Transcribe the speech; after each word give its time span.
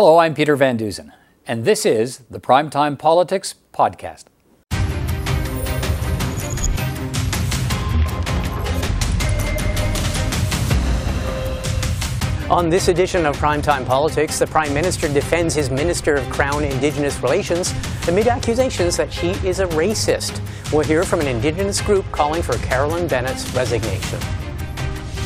Hello, 0.00 0.18
I'm 0.18 0.32
Peter 0.32 0.54
Van 0.54 0.76
Dusen, 0.76 1.12
and 1.44 1.64
this 1.64 1.84
is 1.84 2.18
the 2.30 2.38
Primetime 2.38 2.96
Politics 2.96 3.56
Podcast. 3.74 4.26
On 12.48 12.70
this 12.70 12.86
edition 12.86 13.26
of 13.26 13.36
Primetime 13.38 13.84
Politics, 13.84 14.38
the 14.38 14.46
Prime 14.46 14.72
Minister 14.72 15.08
defends 15.08 15.56
his 15.56 15.68
Minister 15.68 16.14
of 16.14 16.30
Crown 16.30 16.62
Indigenous 16.62 17.20
Relations 17.20 17.74
amid 18.06 18.28
accusations 18.28 18.96
that 18.96 19.12
she 19.12 19.30
is 19.44 19.58
a 19.58 19.66
racist. 19.66 20.40
We'll 20.72 20.84
hear 20.84 21.02
from 21.02 21.18
an 21.18 21.26
Indigenous 21.26 21.80
group 21.80 22.08
calling 22.12 22.42
for 22.42 22.56
Carolyn 22.58 23.08
Bennett's 23.08 23.52
resignation. 23.52 24.20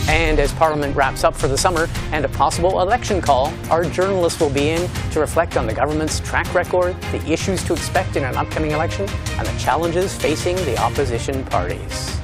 And 0.08 0.38
as 0.38 0.52
Parliament 0.52 0.96
wraps 0.96 1.24
up 1.24 1.34
for 1.34 1.48
the 1.48 1.58
summer 1.58 1.88
and 2.12 2.24
a 2.24 2.28
possible 2.28 2.80
election 2.80 3.20
call, 3.20 3.52
our 3.70 3.84
journalists 3.84 4.40
will 4.40 4.50
be 4.50 4.70
in 4.70 4.88
to 5.10 5.20
reflect 5.20 5.56
on 5.56 5.66
the 5.66 5.74
government's 5.74 6.20
track 6.20 6.52
record, 6.54 7.00
the 7.12 7.22
issues 7.30 7.64
to 7.64 7.72
expect 7.72 8.16
in 8.16 8.24
an 8.24 8.36
upcoming 8.36 8.70
election, 8.72 9.08
and 9.38 9.46
the 9.46 9.58
challenges 9.58 10.14
facing 10.16 10.56
the 10.56 10.78
opposition 10.78 11.44
parties. 11.44 12.21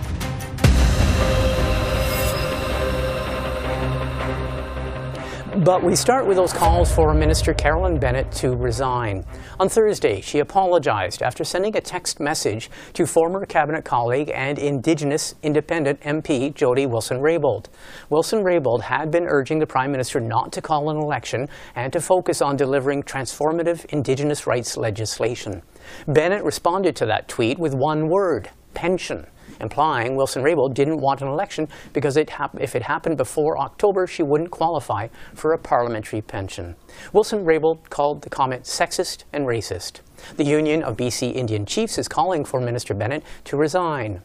But 5.65 5.83
we 5.83 5.97
start 5.97 6.25
with 6.25 6.37
those 6.37 6.53
calls 6.53 6.95
for 6.95 7.13
Minister 7.13 7.53
Carolyn 7.53 7.99
Bennett 7.99 8.31
to 8.33 8.55
resign. 8.55 9.25
On 9.59 9.69
Thursday, 9.69 10.21
she 10.21 10.39
apologized 10.39 11.21
after 11.21 11.43
sending 11.43 11.77
a 11.77 11.81
text 11.81 12.21
message 12.21 12.71
to 12.93 13.07
former 13.07 13.45
cabinet 13.45 13.85
colleague 13.85 14.31
and 14.33 14.57
Indigenous 14.57 15.35
Independent 15.43 16.01
MP 16.03 16.55
Jody 16.55 16.87
Wilson-Raybould. 16.87 17.67
Wilson-Raybould 18.09 18.83
had 18.83 19.11
been 19.11 19.25
urging 19.27 19.59
the 19.59 19.67
Prime 19.67 19.91
Minister 19.91 20.21
not 20.21 20.53
to 20.53 20.63
call 20.63 20.91
an 20.91 20.97
election 20.97 21.49
and 21.75 21.93
to 21.93 22.01
focus 22.01 22.41
on 22.41 22.55
delivering 22.55 23.03
transformative 23.03 23.85
Indigenous 23.87 24.47
rights 24.47 24.77
legislation. 24.77 25.63
Bennett 26.07 26.45
responded 26.45 26.95
to 26.95 27.07
that 27.07 27.27
tweet 27.27 27.59
with 27.59 27.75
one 27.75 28.09
word, 28.09 28.49
pension 28.75 29.27
implying 29.61 30.17
Wilson-Raybould 30.17 30.75
didn't 30.75 31.01
want 31.01 31.23
an 31.23 31.29
election 31.29 31.69
because 31.93 32.17
it 32.17 32.31
if 32.61 32.75
it 32.75 32.83
happened 32.83 33.17
before 33.17 33.59
October, 33.59 34.07
she 34.07 34.23
wouldn't 34.23 34.51
qualify 34.51 35.09
for 35.35 35.53
a 35.53 35.59
parliamentary 35.59 36.21
pension. 36.21 36.77
Wilson-Raybould 37.13 37.91
called 37.91 38.23
the 38.23 38.31
comment 38.31 38.65
sexist 38.65 39.25
and 39.33 39.47
racist. 39.47 40.01
The 40.37 40.45
Union 40.45 40.83
of 40.83 40.97
BC 40.97 41.35
Indian 41.35 41.65
Chiefs 41.65 41.99
is 41.99 42.09
calling 42.09 42.45
for 42.45 42.61
Minister 42.61 42.95
Bennett 42.95 43.23
to 43.45 43.57
resign. 43.57 44.23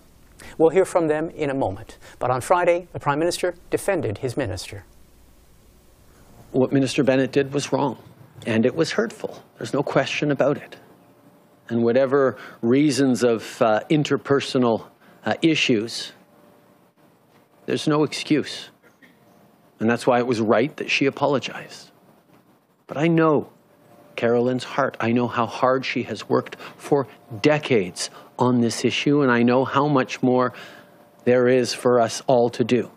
We'll 0.58 0.70
hear 0.70 0.86
from 0.86 1.08
them 1.08 1.30
in 1.30 1.50
a 1.50 1.54
moment. 1.54 1.98
But 2.20 2.32
on 2.32 2.42
Friday, 2.42 2.88
the 2.94 3.00
Prime 3.00 3.20
Minister 3.20 3.56
defended 3.70 4.18
his 4.20 4.36
minister. 4.36 4.86
What 6.52 6.72
Minister 6.72 7.04
Bennett 7.04 7.32
did 7.32 7.54
was 7.54 7.72
wrong, 7.72 7.98
and 8.46 8.66
it 8.66 8.76
was 8.76 8.92
hurtful. 8.92 9.42
There's 9.58 9.74
no 9.74 9.82
question 9.82 10.32
about 10.32 10.58
it. 10.58 10.76
And 11.70 11.84
whatever 11.84 12.38
reasons 12.62 13.24
of 13.24 13.62
uh, 13.62 13.80
interpersonal 13.90 14.88
uh, 15.26 15.36
issues, 15.42 16.12
there's 17.66 17.88
no 17.88 18.04
excuse. 18.04 18.70
And 19.80 19.90
that's 19.90 20.06
why 20.08 20.20
it 20.20 20.28
was 20.28 20.40
right 20.40 20.76
that 20.78 20.90
she 20.90 21.06
apologized. 21.06 21.92
But 22.88 22.98
I 22.98 23.08
know 23.08 23.50
Carolyn's 24.16 24.64
heart. 24.64 24.96
I 25.00 25.12
know 25.12 25.28
how 25.28 25.46
hard 25.46 25.86
she 25.86 26.04
has 26.04 26.30
worked 26.30 26.58
for 26.78 27.08
decades 27.42 28.10
on 28.38 28.62
this 28.62 28.86
issue, 28.86 29.22
and 29.22 29.32
I 29.32 29.44
know 29.44 29.66
how 29.66 29.88
much 29.88 30.22
more 30.22 30.54
there 31.26 31.48
is 31.48 31.74
for 31.74 32.00
us 32.00 32.22
all 32.28 32.50
to 32.52 32.64
do. 32.64 32.92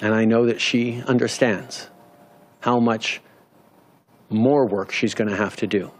And 0.00 0.14
I 0.14 0.24
know 0.24 0.46
that 0.46 0.60
she 0.60 1.02
understands 1.06 1.88
how 2.60 2.80
much 2.80 3.20
more 4.28 4.66
work 4.66 4.90
she's 4.90 5.14
going 5.14 5.30
to 5.30 5.36
have 5.36 5.56
to 5.56 5.66
do 5.66 5.90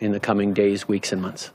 in 0.00 0.12
the 0.12 0.20
coming 0.20 0.52
days, 0.52 0.88
weeks, 0.88 1.12
and 1.12 1.22
months. 1.22 1.50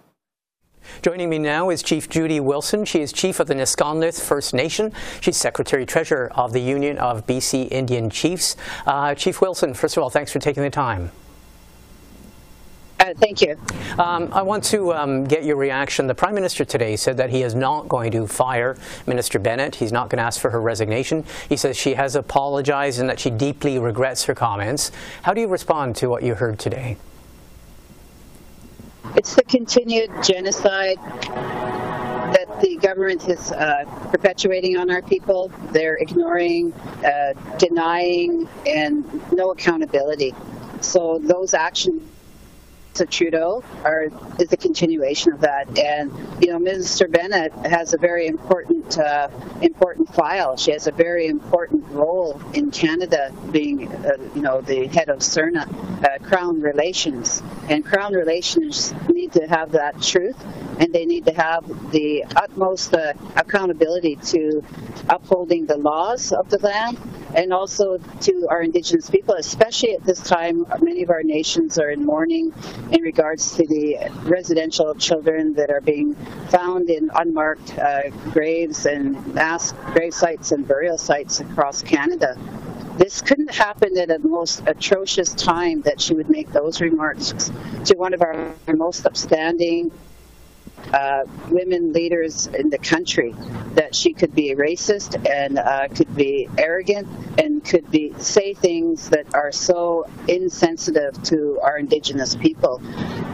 Joining 1.01 1.29
me 1.29 1.39
now 1.39 1.69
is 1.69 1.83
Chief 1.83 2.09
Judy 2.09 2.39
Wilson. 2.39 2.85
She 2.85 3.01
is 3.01 3.13
Chief 3.13 3.39
of 3.39 3.47
the 3.47 3.55
Neskonlith 3.55 4.21
First 4.21 4.53
Nation. 4.53 4.91
She's 5.21 5.37
Secretary 5.37 5.85
Treasurer 5.85 6.31
of 6.35 6.53
the 6.53 6.61
Union 6.61 6.97
of 6.97 7.25
BC 7.25 7.71
Indian 7.71 8.09
Chiefs. 8.09 8.55
Uh, 8.85 9.15
Chief 9.15 9.41
Wilson, 9.41 9.73
first 9.73 9.97
of 9.97 10.03
all, 10.03 10.09
thanks 10.09 10.31
for 10.31 10.39
taking 10.39 10.63
the 10.63 10.69
time. 10.69 11.11
Uh, 12.99 13.13
thank 13.15 13.41
you. 13.41 13.55
Um, 13.99 14.29
I 14.33 14.41
want 14.41 14.63
to 14.65 14.93
um, 14.93 15.23
get 15.23 15.43
your 15.43 15.55
reaction. 15.55 16.07
The 16.07 16.15
Prime 16.15 16.33
Minister 16.33 16.65
today 16.65 16.95
said 16.95 17.15
that 17.17 17.29
he 17.29 17.43
is 17.43 17.53
not 17.53 17.87
going 17.87 18.11
to 18.11 18.27
fire 18.27 18.75
Minister 19.05 19.39
Bennett. 19.39 19.75
He's 19.75 19.91
not 19.91 20.09
going 20.09 20.17
to 20.17 20.23
ask 20.23 20.41
for 20.41 20.49
her 20.49 20.59
resignation. 20.59 21.23
He 21.47 21.57
says 21.57 21.77
she 21.77 21.93
has 21.93 22.15
apologized 22.15 22.99
and 22.99 23.09
that 23.09 23.19
she 23.19 23.29
deeply 23.29 23.77
regrets 23.77 24.25
her 24.25 24.35
comments. 24.35 24.91
How 25.21 25.33
do 25.33 25.41
you 25.41 25.47
respond 25.47 25.95
to 25.97 26.09
what 26.09 26.23
you 26.23 26.35
heard 26.35 26.59
today? 26.59 26.97
It's 29.15 29.35
the 29.35 29.43
continued 29.43 30.11
genocide 30.23 30.97
that 30.97 32.59
the 32.61 32.77
government 32.77 33.27
is 33.27 33.51
uh, 33.51 33.85
perpetuating 34.11 34.77
on 34.77 34.89
our 34.91 35.01
people. 35.01 35.51
They're 35.71 35.95
ignoring, 35.95 36.73
uh, 36.73 37.33
denying, 37.57 38.47
and 38.65 39.05
no 39.31 39.51
accountability. 39.51 40.35
So 40.81 41.19
those 41.23 41.53
actions 41.53 42.03
of 43.01 43.09
Trudeau 43.09 43.63
are 43.83 44.09
is 44.39 44.51
a 44.51 44.57
continuation 44.57 45.33
of 45.33 45.41
that. 45.41 45.77
And 45.77 46.11
you 46.41 46.49
know, 46.49 46.59
Minister 46.59 47.07
Bennett 47.07 47.53
has 47.65 47.93
a 47.93 47.97
very 47.97 48.27
important 48.27 48.97
uh, 48.97 49.29
important 49.61 50.13
file. 50.13 50.57
She 50.57 50.71
has 50.71 50.87
a 50.87 50.91
very 50.91 51.27
important 51.27 51.85
role 51.89 52.41
in 52.53 52.71
Canada, 52.71 53.33
being 53.51 53.87
uh, 53.87 54.17
you 54.35 54.41
know 54.41 54.61
the 54.61 54.87
head 54.87 55.09
of 55.09 55.19
CIRNA, 55.19 55.67
uh, 56.03 56.27
Crown 56.27 56.61
Relations, 56.61 57.41
and 57.69 57.85
Crown 57.85 58.13
Relations 58.13 58.93
need 59.27 59.41
to 59.41 59.47
have 59.47 59.71
that 59.71 60.01
truth, 60.01 60.37
and 60.79 60.93
they 60.93 61.05
need 61.05 61.25
to 61.25 61.33
have 61.33 61.65
the 61.91 62.23
utmost 62.35 62.93
uh, 62.93 63.13
accountability 63.35 64.15
to 64.17 64.63
upholding 65.09 65.65
the 65.65 65.77
laws 65.77 66.31
of 66.31 66.49
the 66.49 66.57
land 66.59 66.97
and 67.35 67.51
also 67.53 67.97
to 68.21 68.47
our 68.49 68.61
Indigenous 68.61 69.09
people, 69.09 69.35
especially 69.35 69.93
at 69.93 70.03
this 70.03 70.21
time. 70.21 70.65
Many 70.81 71.03
of 71.03 71.09
our 71.09 71.23
nations 71.23 71.77
are 71.77 71.89
in 71.89 72.05
mourning 72.05 72.53
in 72.91 73.01
regards 73.01 73.55
to 73.57 73.67
the 73.67 73.97
residential 74.23 74.95
children 74.95 75.53
that 75.55 75.69
are 75.69 75.81
being 75.81 76.15
found 76.49 76.89
in 76.89 77.09
unmarked 77.13 77.77
uh, 77.77 78.09
graves 78.31 78.85
and 78.85 79.33
mass 79.33 79.73
grave 79.93 80.13
sites 80.13 80.51
and 80.51 80.67
burial 80.67 80.97
sites 80.97 81.39
across 81.39 81.81
Canada. 81.81 82.37
This 82.97 83.21
couldn't 83.21 83.53
happen 83.53 83.97
at 83.97 84.09
a 84.09 84.19
most 84.19 84.63
atrocious 84.65 85.33
time 85.33 85.81
that 85.83 86.01
she 86.01 86.13
would 86.15 86.29
make 86.29 86.51
those 86.51 86.81
remarks 86.81 87.51
to 87.85 87.95
one 87.95 88.13
of 88.13 88.21
our 88.21 88.55
most 88.67 89.05
upstanding 89.05 89.91
uh, 90.93 91.23
women 91.49 91.91
leaders 91.93 92.47
in 92.47 92.69
the 92.69 92.77
country 92.77 93.35
that 93.75 93.93
she 93.93 94.13
could 94.13 94.33
be 94.33 94.55
racist 94.55 95.29
and 95.29 95.59
uh, 95.59 95.87
could 95.89 96.15
be 96.15 96.47
arrogant 96.57 97.07
and 97.37 97.63
could 97.63 97.89
be 97.91 98.13
say 98.17 98.53
things 98.53 99.09
that 99.09 99.33
are 99.33 99.51
so 99.51 100.05
insensitive 100.27 101.21
to 101.23 101.59
our 101.61 101.77
indigenous 101.77 102.35
people. 102.35 102.81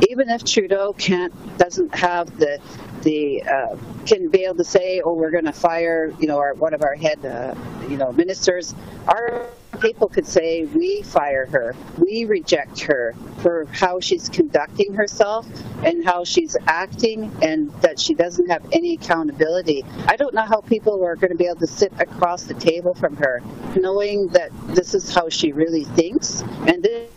Even 0.10 0.30
if 0.30 0.44
Trudeau 0.44 0.94
can't 0.94 1.34
doesn't 1.58 1.94
have 1.96 2.38
the 2.40 2.60
the 3.04 3.44
uh, 3.44 3.76
can 4.06 4.30
be 4.30 4.46
able 4.46 4.56
to 4.56 4.64
say, 4.64 5.02
"Oh, 5.04 5.14
we're 5.14 5.32
going 5.32 5.46
to 5.46 5.54
fire," 5.54 6.14
you 6.20 6.28
know, 6.28 6.38
our, 6.38 6.54
one 6.54 6.74
of 6.74 6.82
our 6.84 6.96
head, 6.96 7.26
uh, 7.26 7.56
you 7.90 7.98
know, 7.98 8.12
ministers. 8.12 8.74
Our 9.08 9.48
people 9.80 10.08
could 10.08 10.28
say, 10.28 10.66
"We 10.66 11.02
fire 11.02 11.46
her. 11.48 11.76
We 11.98 12.26
reject 12.26 12.82
her 12.82 13.16
for 13.40 13.66
how 13.72 14.00
she's 14.00 14.30
conducting 14.30 14.94
herself 14.94 15.48
and 15.84 16.06
how 16.06 16.24
she's 16.24 16.56
acting, 16.68 17.32
and 17.42 17.72
that 17.82 18.00
she 18.00 18.14
doesn't 18.14 18.50
have 18.50 18.66
any 18.72 18.94
accountability." 18.94 19.84
I 20.08 20.16
don't 20.16 20.34
know 20.34 20.44
how 20.44 20.62
people 20.62 21.04
are 21.04 21.16
going 21.16 21.32
to 21.32 21.38
be 21.38 21.46
able 21.46 21.60
to 21.60 21.68
sit 21.68 21.92
across 22.00 22.44
the 22.44 22.54
table 22.56 22.94
from 22.94 23.16
her, 23.18 23.42
knowing 23.76 24.28
that 24.30 24.52
this 24.68 24.94
is 24.94 25.14
how 25.14 25.30
she 25.30 25.52
really 25.52 25.86
thinks, 25.86 26.42
and 26.68 26.84
this 26.84 27.10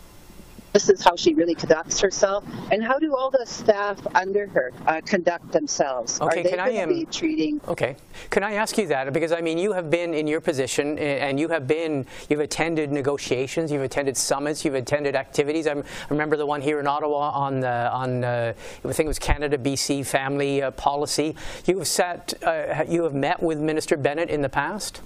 this 0.77 0.91
is 0.91 1.03
how 1.03 1.17
she 1.17 1.33
really 1.33 1.55
conducts 1.55 2.01
herself. 2.01 2.45
And 2.71 2.85
how 2.85 2.99
do 2.99 3.17
all 3.17 3.31
the 3.31 3.47
staff 3.47 3.99
under 4.15 4.47
her 4.49 4.73
uh, 4.87 5.01
conduct 5.07 5.51
themselves? 5.51 6.21
Okay, 6.21 6.41
Are 6.41 6.43
they 6.43 6.51
can 6.51 6.61
I 6.61 6.77
um, 6.83 6.91
be 6.91 7.07
treating? 7.07 7.63
Okay, 7.67 7.97
can 8.29 8.43
I 8.43 8.53
ask 8.53 8.77
you 8.77 8.87
that 8.89 9.11
because 9.15 9.33
I 9.33 9.41
mean 9.41 9.57
you 9.57 9.73
have 9.73 9.89
been 9.91 10.13
in 10.13 10.27
your 10.27 10.43
position 10.43 10.99
and 10.99 11.41
you 11.41 11.49
have 11.49 11.67
been 11.67 12.05
you've 12.29 12.41
attended 12.41 12.93
negotiations, 12.93 13.73
you've 13.73 13.81
attended 13.81 14.19
summits, 14.19 14.67
you've 14.67 14.75
attended 14.75 15.17
activities. 15.17 15.67
I 15.67 15.83
remember 16.11 16.37
the 16.37 16.45
one 16.45 16.61
here 16.61 16.79
in 16.79 16.87
Ottawa 16.87 17.31
on 17.31 17.61
the, 17.61 17.91
on 17.91 18.23
uh, 18.23 18.53
I 18.85 18.93
think 18.93 19.07
it 19.07 19.09
was 19.09 19.19
Canada 19.19 19.57
BC 19.57 20.05
family 20.05 20.61
uh, 20.61 20.73
policy. 20.73 21.37
You 21.65 21.79
have 21.79 21.89
sat, 21.89 22.35
uh, 22.43 22.85
you 22.87 23.03
have 23.05 23.15
met 23.15 23.43
with 23.43 23.59
Minister 23.59 23.97
Bennett 23.97 24.29
in 24.29 24.43
the 24.43 24.51
past. 24.51 25.01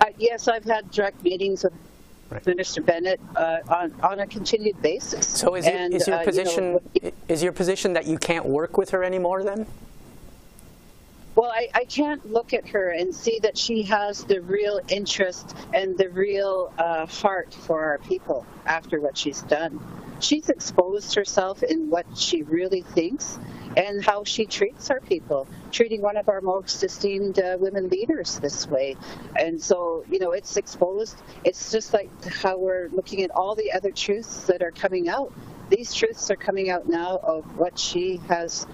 Uh, 0.00 0.06
yes, 0.16 0.48
I've 0.48 0.64
had 0.64 0.90
direct 0.90 1.22
meetings 1.22 1.64
with 1.64 1.74
right. 2.30 2.46
Minister 2.46 2.80
Bennett 2.82 3.20
uh, 3.36 3.58
on, 3.68 3.94
on 4.02 4.20
a 4.20 4.26
continued 4.26 4.80
basis. 4.82 5.26
So 5.26 5.54
is, 5.54 5.66
and, 5.66 5.94
is 5.94 6.06
your 6.06 6.22
position 6.24 6.74
uh, 6.74 6.78
you 6.94 7.00
know, 7.02 7.12
is 7.28 7.42
your 7.42 7.52
position 7.52 7.92
that 7.94 8.06
you 8.06 8.18
can't 8.18 8.46
work 8.46 8.76
with 8.76 8.90
her 8.90 9.04
anymore 9.04 9.42
then? 9.44 9.66
Well, 11.34 11.52
I, 11.52 11.68
I 11.72 11.84
can't 11.84 12.32
look 12.32 12.52
at 12.52 12.66
her 12.70 12.90
and 12.90 13.14
see 13.14 13.38
that 13.44 13.56
she 13.56 13.84
has 13.84 14.24
the 14.24 14.40
real 14.40 14.80
interest 14.88 15.54
and 15.72 15.96
the 15.96 16.08
real 16.08 16.72
uh, 16.76 17.06
heart 17.06 17.54
for 17.54 17.84
our 17.84 17.98
people 17.98 18.44
after 18.66 19.00
what 19.00 19.16
she's 19.16 19.42
done. 19.42 19.78
She's 20.18 20.48
exposed 20.48 21.14
herself 21.14 21.62
in 21.62 21.90
what 21.90 22.06
she 22.16 22.42
really 22.42 22.82
thinks 22.82 23.38
and 23.78 24.04
how 24.04 24.24
she 24.24 24.44
treats 24.44 24.90
our 24.90 25.00
people, 25.00 25.46
treating 25.70 26.02
one 26.02 26.16
of 26.16 26.28
our 26.28 26.40
most 26.40 26.82
esteemed 26.82 27.38
uh, 27.38 27.56
women 27.60 27.88
leaders 27.88 28.38
this 28.40 28.66
way. 28.66 28.96
And 29.36 29.62
so, 29.62 30.04
you 30.10 30.18
know, 30.18 30.32
it's 30.32 30.56
exposed. 30.56 31.16
It's 31.44 31.70
just 31.70 31.94
like 31.94 32.10
how 32.26 32.58
we're 32.58 32.88
looking 32.88 33.22
at 33.22 33.30
all 33.30 33.54
the 33.54 33.72
other 33.72 33.92
truths 33.92 34.46
that 34.46 34.62
are 34.62 34.72
coming 34.72 35.08
out. 35.08 35.32
These 35.70 35.94
truths 35.94 36.28
are 36.30 36.36
coming 36.36 36.70
out 36.70 36.88
now 36.88 37.20
of 37.22 37.44
what 37.56 37.78
she 37.78 38.16
has 38.28 38.66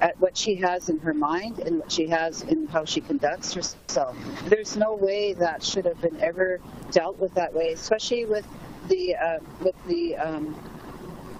at 0.00 0.18
what 0.20 0.36
she 0.36 0.56
has 0.56 0.88
in 0.88 0.98
her 0.98 1.14
mind 1.14 1.58
and 1.58 1.78
what 1.78 1.90
she 1.92 2.06
has 2.08 2.42
in 2.42 2.66
how 2.66 2.84
she 2.84 3.00
conducts 3.00 3.52
herself. 3.54 4.16
There's 4.46 4.76
no 4.76 4.94
way 4.94 5.32
that 5.34 5.62
should 5.62 5.84
have 5.84 6.00
been 6.00 6.20
ever 6.20 6.60
dealt 6.90 7.18
with 7.18 7.34
that 7.34 7.52
way, 7.52 7.72
especially 7.72 8.24
with 8.26 8.46
the 8.88 9.16
uh, 9.16 9.38
with 9.60 9.74
the 9.86 10.16
um, 10.16 10.56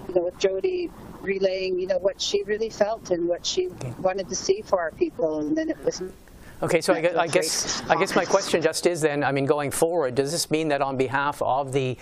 you 0.08 0.14
know 0.14 0.22
with 0.22 0.38
Jody 0.38 0.90
relaying 1.22 1.78
you 1.78 1.86
know 1.86 1.98
what 1.98 2.20
she 2.20 2.42
really 2.44 2.70
felt 2.70 3.10
and 3.10 3.28
what 3.28 3.44
she 3.46 3.69
wanted 3.98 4.28
to 4.28 4.34
see 4.34 4.62
for 4.62 4.80
our 4.80 4.92
people, 4.92 5.40
and 5.40 5.56
then 5.56 5.70
it 5.70 5.82
was 5.84 6.02
Okay, 6.62 6.80
so 6.80 6.94
I 6.94 7.00
guess, 7.00 7.16
I 7.16 7.26
guess, 7.26 7.82
I 7.90 7.96
guess 7.96 8.14
my 8.14 8.24
question 8.24 8.62
just 8.62 8.86
is 8.86 9.00
then, 9.00 9.24
I 9.24 9.32
mean, 9.32 9.46
going 9.46 9.72
forward, 9.72 10.14
does 10.14 10.30
this 10.30 10.48
mean 10.48 10.69
that 10.69 10.80
on 10.80 10.96
behalf 10.96 11.42
of 11.42 11.72
the 11.72 11.96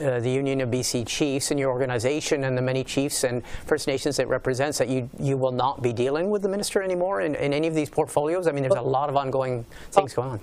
uh, 0.00 0.20
the 0.20 0.30
Union 0.30 0.62
of 0.62 0.70
BC 0.70 1.06
Chiefs 1.06 1.50
and 1.50 1.60
your 1.60 1.70
organization 1.70 2.44
and 2.44 2.56
the 2.56 2.62
many 2.62 2.82
chiefs 2.82 3.24
and 3.24 3.46
First 3.66 3.86
Nations 3.86 4.18
it 4.18 4.26
represents 4.26 4.78
that 4.78 4.88
you 4.88 5.10
you 5.20 5.36
will 5.36 5.52
not 5.52 5.82
be 5.82 5.92
dealing 5.92 6.30
with 6.30 6.40
the 6.40 6.48
minister 6.48 6.82
anymore 6.82 7.20
in, 7.20 7.34
in 7.34 7.52
any 7.52 7.66
of 7.66 7.74
these 7.74 7.90
portfolios? 7.90 8.46
I 8.46 8.52
mean, 8.52 8.62
there's 8.62 8.74
a 8.74 8.80
lot 8.80 9.10
of 9.10 9.16
ongoing 9.16 9.66
things 9.90 10.14
going 10.14 10.30
on 10.30 10.40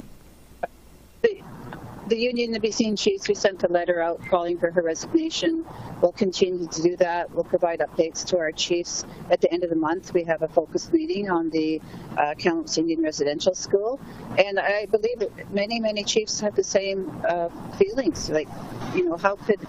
the 2.07 2.17
union 2.17 2.53
of 2.55 2.61
BC 2.61 2.97
Chiefs, 3.00 3.27
we 3.27 3.35
sent 3.35 3.63
a 3.63 3.67
letter 3.67 4.01
out 4.01 4.19
calling 4.29 4.57
for 4.57 4.71
her 4.71 4.81
resignation. 4.81 5.63
We'll 6.01 6.11
continue 6.11 6.67
to 6.67 6.81
do 6.81 6.97
that. 6.97 7.33
We'll 7.33 7.45
provide 7.45 7.79
updates 7.79 8.25
to 8.27 8.38
our 8.39 8.51
chiefs. 8.51 9.05
At 9.29 9.39
the 9.41 9.51
end 9.53 9.63
of 9.63 9.69
the 9.69 9.75
month, 9.75 10.13
we 10.13 10.23
have 10.25 10.41
a 10.41 10.47
focus 10.47 10.91
meeting 10.91 11.29
on 11.29 11.50
the 11.50 11.81
uh, 12.17 12.33
Kamloops 12.38 12.77
Indian 12.77 13.01
Residential 13.01 13.55
School. 13.55 14.01
And 14.38 14.59
I 14.59 14.85
believe 14.88 15.23
many, 15.51 15.79
many 15.79 16.03
chiefs 16.03 16.39
have 16.41 16.55
the 16.55 16.63
same 16.63 17.09
uh, 17.27 17.50
feelings. 17.77 18.29
Like, 18.29 18.49
you 18.94 19.06
know, 19.06 19.15
how 19.15 19.38
could 19.38 19.61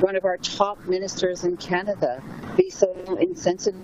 one 0.00 0.14
of 0.14 0.24
our 0.24 0.36
top 0.36 0.86
ministers 0.86 1.44
in 1.44 1.56
Canada 1.56 2.22
be 2.56 2.70
so 2.70 2.92
insensitive 3.20 3.80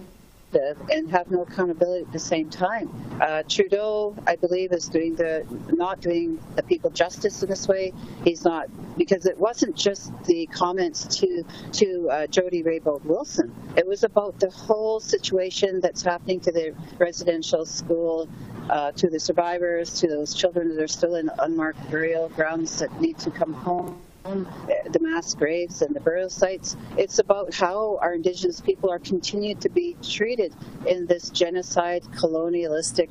and 0.55 1.11
have 1.11 1.31
no 1.31 1.43
accountability 1.43 2.05
at 2.05 2.13
the 2.13 2.19
same 2.19 2.51
time. 2.51 2.91
Uh, 3.21 3.43
Trudeau, 3.49 4.17
I 4.27 4.37
believe, 4.37 4.73
is 4.73 4.89
doing 4.89 5.15
the 5.15 5.45
not 5.71 6.01
doing 6.01 6.39
the 6.57 6.63
people 6.63 6.91
justice 6.91 7.43
in 7.43 7.49
this 7.49 7.69
way. 7.69 7.93
He's 8.25 8.45
not 8.45 8.67
because 8.97 9.27
it 9.27 9.39
wasn't 9.39 9.77
just 9.77 10.13
the 10.25 10.47
comments 10.47 11.05
to 11.19 11.45
to 11.73 12.09
uh, 12.11 12.27
Jody 12.27 12.63
Raybould 12.63 13.05
Wilson. 13.05 13.55
It 13.77 13.87
was 13.87 14.05
about 14.05 14.39
the 14.41 14.51
whole 14.51 15.01
situation 15.01 15.81
that's 15.81 16.03
happening 16.03 16.41
to 16.41 16.53
the 16.53 16.75
residential 16.99 17.65
school, 17.65 18.29
uh, 18.69 18.93
to 18.93 19.09
the 19.09 19.21
survivors, 19.21 20.01
to 20.01 20.09
those 20.09 20.35
children 20.35 20.69
that 20.75 20.83
are 20.83 20.89
still 20.89 21.17
in 21.17 21.31
unmarked 21.39 21.91
burial 21.91 22.29
grounds 22.31 22.79
that 22.79 23.01
need 23.01 23.19
to 23.21 23.31
come 23.31 23.53
home 23.53 24.01
the 24.25 24.99
mass 25.01 25.35
graves 25.35 25.83
and 25.83 25.95
the 25.95 26.01
burial 26.01 26.31
sites. 26.31 26.77
It's 26.97 27.19
about 27.19 27.53
how 27.55 27.99
our 28.01 28.15
Indigenous 28.15 28.61
people 28.61 28.91
are 28.91 28.99
continued 28.99 29.61
to 29.63 29.69
be 29.69 29.97
treated 30.03 30.55
in 30.87 31.07
this 31.07 31.31
genocide, 31.31 32.05
colonialistic 32.17 33.11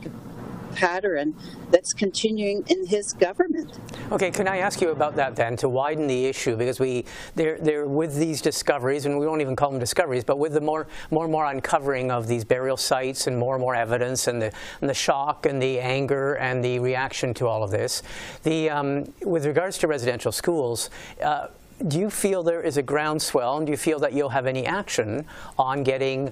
pattern 0.71 1.35
that's 1.69 1.94
continuing 1.94 2.63
in 2.68 2.85
his 2.85 3.13
government. 3.13 3.71
Okay, 4.12 4.31
can 4.31 4.47
I 4.47 4.57
ask 4.57 4.81
you 4.81 4.89
about 4.89 5.15
that 5.15 5.35
then, 5.35 5.56
to 5.57 5.69
widen 5.69 6.07
the 6.07 6.25
issue, 6.25 6.56
because 6.56 6.79
we, 6.79 7.06
they're, 7.35 7.57
they're 7.59 7.88
with 7.88 8.15
these 8.15 8.41
discoveries, 8.41 9.06
and 9.06 9.18
we 9.18 9.25
won't 9.25 9.41
even 9.41 9.56
call 9.56 9.71
them 9.71 9.79
discoveries, 9.79 10.23
but 10.23 10.38
with 10.38 10.53
the 10.53 10.62
more, 10.62 10.88
more 11.12 11.23
and 11.23 11.31
more 11.31 11.45
uncovering 11.45 12.12
of 12.12 12.27
these 12.27 12.44
burial 12.44 12.77
sites 12.77 13.27
and 13.27 13.38
more 13.38 13.56
and 13.56 13.62
more 13.62 13.75
evidence 13.75 14.27
and 14.27 14.41
the, 14.41 14.51
and 14.81 14.89
the 14.89 14.94
shock 14.94 15.45
and 15.45 15.62
the 15.62 15.79
anger 15.79 16.35
and 16.35 16.63
the 16.63 16.79
reaction 16.79 17.33
to 17.33 17.47
all 17.47 17.63
of 17.63 17.71
this, 17.71 18.03
the, 18.44 18.69
um, 18.69 19.12
with 19.24 19.45
regards 19.45 19.77
to 19.77 19.88
residential 19.88 20.31
schools, 20.31 20.89
uh, 21.24 21.47
do 21.88 22.00
you 22.00 22.09
feel 22.09 22.44
there 22.44 22.62
is 22.62 22.77
a 22.77 22.83
groundswell, 22.83 23.57
and 23.57 23.65
do 23.65 23.71
you 23.71 23.77
feel 23.77 24.00
that 24.00 24.13
you'll 24.13 24.29
have 24.29 24.45
any 24.45 24.65
action 24.65 25.25
on 25.57 25.83
getting 25.83 26.31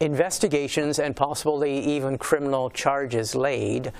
investigations 0.00 0.98
and 0.98 1.14
possibly 1.16 1.78
even 1.78 2.18
criminal 2.18 2.70
charges 2.70 3.34
laid 3.34 3.92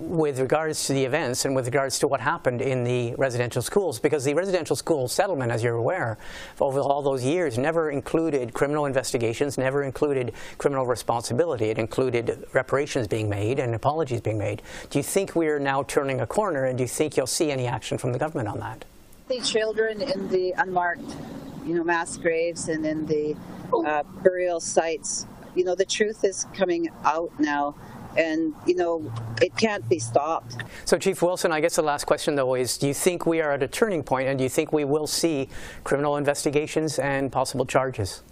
with 0.00 0.40
regards 0.40 0.86
to 0.86 0.92
the 0.92 1.04
events 1.04 1.44
and 1.44 1.54
with 1.54 1.66
regards 1.66 1.98
to 2.00 2.08
what 2.08 2.20
happened 2.20 2.60
in 2.60 2.84
the 2.84 3.14
residential 3.14 3.62
schools 3.62 4.00
because 4.00 4.24
the 4.24 4.34
residential 4.34 4.74
school 4.74 5.06
settlement 5.06 5.52
as 5.52 5.62
you're 5.62 5.76
aware 5.76 6.18
over 6.60 6.80
all 6.80 7.02
those 7.02 7.24
years 7.24 7.58
never 7.58 7.90
included 7.90 8.52
criminal 8.52 8.86
investigations 8.86 9.56
never 9.56 9.84
included 9.84 10.32
criminal 10.58 10.86
responsibility. 10.86 11.66
It 11.66 11.78
included 11.78 12.44
reparations 12.52 13.06
being 13.06 13.28
made 13.28 13.58
and 13.58 13.74
apologies 13.74 14.20
being 14.20 14.38
made. 14.38 14.62
Do 14.90 14.98
you 14.98 15.02
think 15.02 15.36
we're 15.36 15.58
now 15.58 15.84
turning 15.84 16.20
a 16.20 16.26
corner 16.26 16.64
and 16.64 16.78
do 16.78 16.82
you 16.82 16.88
think 16.88 17.16
you'll 17.16 17.26
see 17.26 17.50
any 17.50 17.66
action 17.66 17.98
from 17.98 18.12
the 18.12 18.18
government 18.18 18.48
on 18.48 18.58
that? 18.60 18.84
The 19.28 19.40
children 19.40 20.02
in 20.02 20.28
the 20.28 20.52
unmarked 20.56 21.14
you 21.64 21.74
know 21.74 21.84
mass 21.84 22.16
graves 22.16 22.68
and 22.68 22.84
in 22.84 23.06
the 23.06 23.34
uh, 23.86 24.02
burial 24.22 24.60
sites 24.60 25.26
you 25.54 25.64
know, 25.64 25.74
the 25.74 25.84
truth 25.84 26.24
is 26.24 26.46
coming 26.54 26.88
out 27.04 27.30
now 27.38 27.74
and 28.16 28.54
you 28.66 28.74
know 28.74 29.12
it 29.42 29.56
can't 29.56 29.88
be 29.88 29.98
stopped. 29.98 30.56
So 30.84 30.98
Chief 30.98 31.20
Wilson, 31.20 31.52
I 31.52 31.60
guess 31.60 31.76
the 31.76 31.82
last 31.82 32.04
question 32.04 32.34
though 32.34 32.54
is 32.54 32.78
do 32.78 32.86
you 32.86 32.94
think 32.94 33.26
we 33.26 33.40
are 33.40 33.52
at 33.52 33.62
a 33.62 33.68
turning 33.68 34.02
point 34.02 34.28
and 34.28 34.38
do 34.38 34.44
you 34.44 34.50
think 34.50 34.72
we 34.72 34.84
will 34.84 35.06
see 35.06 35.48
criminal 35.82 36.16
investigations 36.16 36.98
and 36.98 37.30
possible 37.32 37.66
charges? 37.66 38.22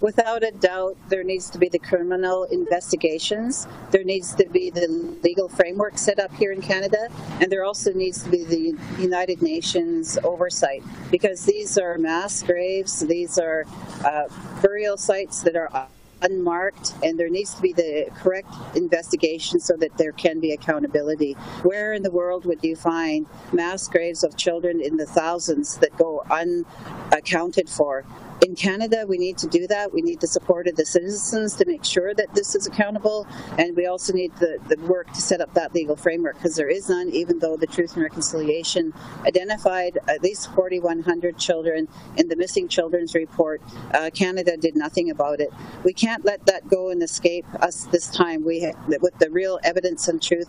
Without 0.00 0.44
a 0.44 0.52
doubt, 0.52 0.96
there 1.08 1.24
needs 1.24 1.50
to 1.50 1.58
be 1.58 1.68
the 1.68 1.78
criminal 1.78 2.44
investigations. 2.44 3.66
There 3.90 4.04
needs 4.04 4.32
to 4.36 4.46
be 4.46 4.70
the 4.70 4.86
legal 5.24 5.48
framework 5.48 5.98
set 5.98 6.20
up 6.20 6.32
here 6.34 6.52
in 6.52 6.62
Canada, 6.62 7.08
and 7.40 7.50
there 7.50 7.64
also 7.64 7.92
needs 7.92 8.22
to 8.22 8.30
be 8.30 8.44
the 8.44 8.78
United 9.00 9.42
Nations 9.42 10.16
oversight 10.22 10.84
because 11.10 11.44
these 11.44 11.76
are 11.78 11.98
mass 11.98 12.44
graves, 12.44 13.00
these 13.00 13.38
are 13.38 13.64
uh, 14.04 14.28
burial 14.62 14.96
sites 14.96 15.42
that 15.42 15.56
are 15.56 15.88
unmarked 16.22 16.94
and 17.02 17.18
there 17.18 17.28
needs 17.28 17.54
to 17.54 17.62
be 17.62 17.72
the 17.72 18.08
correct 18.16 18.48
investigation 18.74 19.60
so 19.60 19.76
that 19.76 19.96
there 19.98 20.12
can 20.12 20.40
be 20.40 20.52
accountability. 20.52 21.32
Where 21.62 21.92
in 21.92 22.02
the 22.02 22.10
world 22.10 22.44
would 22.46 22.62
you 22.62 22.76
find 22.76 23.26
mass 23.52 23.86
graves 23.88 24.24
of 24.24 24.36
children 24.36 24.80
in 24.80 24.96
the 24.96 25.06
thousands 25.06 25.76
that 25.78 25.96
go 25.96 26.24
unaccounted 26.30 27.68
for? 27.68 28.04
In 28.44 28.54
Canada, 28.54 29.04
we 29.08 29.18
need 29.18 29.38
to 29.38 29.46
do 29.46 29.66
that. 29.66 29.92
We 29.92 30.02
need 30.02 30.20
the 30.20 30.26
support 30.26 30.68
of 30.68 30.76
the 30.76 30.86
citizens 30.86 31.56
to 31.56 31.66
make 31.66 31.84
sure 31.84 32.14
that 32.14 32.34
this 32.34 32.54
is 32.54 32.66
accountable, 32.66 33.26
and 33.58 33.76
we 33.76 33.86
also 33.86 34.12
need 34.12 34.34
the, 34.36 34.58
the 34.68 34.80
work 34.86 35.12
to 35.12 35.20
set 35.20 35.40
up 35.40 35.54
that 35.54 35.74
legal 35.74 35.96
framework 35.96 36.36
because 36.36 36.56
there 36.56 36.68
is 36.68 36.88
none, 36.88 37.10
even 37.10 37.38
though 37.38 37.56
the 37.56 37.66
Truth 37.66 37.94
and 37.94 38.02
Reconciliation 38.02 38.92
identified 39.26 39.98
at 40.08 40.22
least 40.22 40.52
4,100 40.54 41.38
children 41.38 41.88
in 42.16 42.28
the 42.28 42.36
Missing 42.36 42.68
Children's 42.68 43.14
Report. 43.14 43.60
Uh, 43.92 44.10
Canada 44.14 44.56
did 44.56 44.76
nothing 44.76 45.10
about 45.10 45.40
it. 45.40 45.50
We 45.84 45.92
can't 45.92 46.24
let 46.24 46.46
that 46.46 46.68
go 46.68 46.90
and 46.90 47.02
escape 47.02 47.46
us 47.60 47.86
this 47.86 48.08
time. 48.08 48.44
We, 48.44 48.72
with 49.00 49.18
the 49.18 49.30
real 49.30 49.58
evidence 49.64 50.08
and 50.08 50.22
truth 50.22 50.48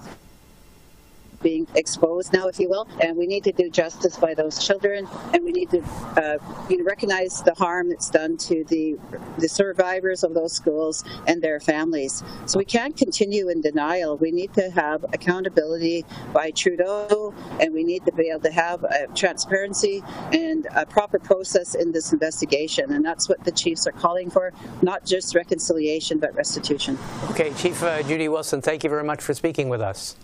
being 1.41 1.67
exposed 1.75 2.33
now, 2.33 2.47
if 2.47 2.59
you 2.59 2.69
will, 2.69 2.87
and 3.01 3.17
we 3.17 3.27
need 3.27 3.43
to 3.45 3.51
do 3.51 3.69
justice 3.69 4.17
by 4.17 4.33
those 4.33 4.65
children, 4.65 5.07
and 5.33 5.43
we 5.43 5.51
need 5.51 5.69
to 5.71 5.81
uh, 6.17 6.37
you 6.69 6.77
know, 6.77 6.83
recognize 6.83 7.41
the 7.43 7.53
harm 7.53 7.89
that's 7.89 8.09
done 8.09 8.37
to 8.37 8.63
the 8.65 8.97
the 9.37 9.47
survivors 9.47 10.23
of 10.23 10.33
those 10.33 10.53
schools 10.53 11.03
and 11.27 11.41
their 11.41 11.59
families. 11.59 12.23
So 12.45 12.59
we 12.59 12.65
can't 12.65 12.95
continue 12.95 13.49
in 13.49 13.61
denial. 13.61 14.17
We 14.17 14.31
need 14.31 14.53
to 14.55 14.69
have 14.71 15.03
accountability 15.13 16.05
by 16.33 16.51
Trudeau, 16.51 17.33
and 17.59 17.73
we 17.73 17.83
need 17.83 18.05
to 18.05 18.11
be 18.11 18.29
able 18.29 18.41
to 18.41 18.51
have 18.51 18.85
transparency 19.15 20.03
and 20.31 20.67
a 20.75 20.85
proper 20.85 21.19
process 21.19 21.75
in 21.75 21.91
this 21.91 22.13
investigation, 22.13 22.91
and 22.91 23.03
that's 23.03 23.29
what 23.29 23.43
the 23.43 23.51
chiefs 23.51 23.87
are 23.87 23.91
calling 23.91 24.29
for, 24.29 24.53
not 24.81 25.05
just 25.05 25.35
reconciliation, 25.35 26.19
but 26.19 26.33
restitution. 26.35 26.97
Okay, 27.31 27.53
Chief 27.53 27.81
uh, 27.83 28.03
Judy 28.03 28.27
Wilson, 28.27 28.61
thank 28.61 28.83
you 28.83 28.89
very 28.89 29.03
much 29.03 29.21
for 29.21 29.33
speaking 29.33 29.69
with 29.69 29.81
us. 29.81 30.15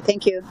Thank 0.00 0.26
you. 0.26 0.44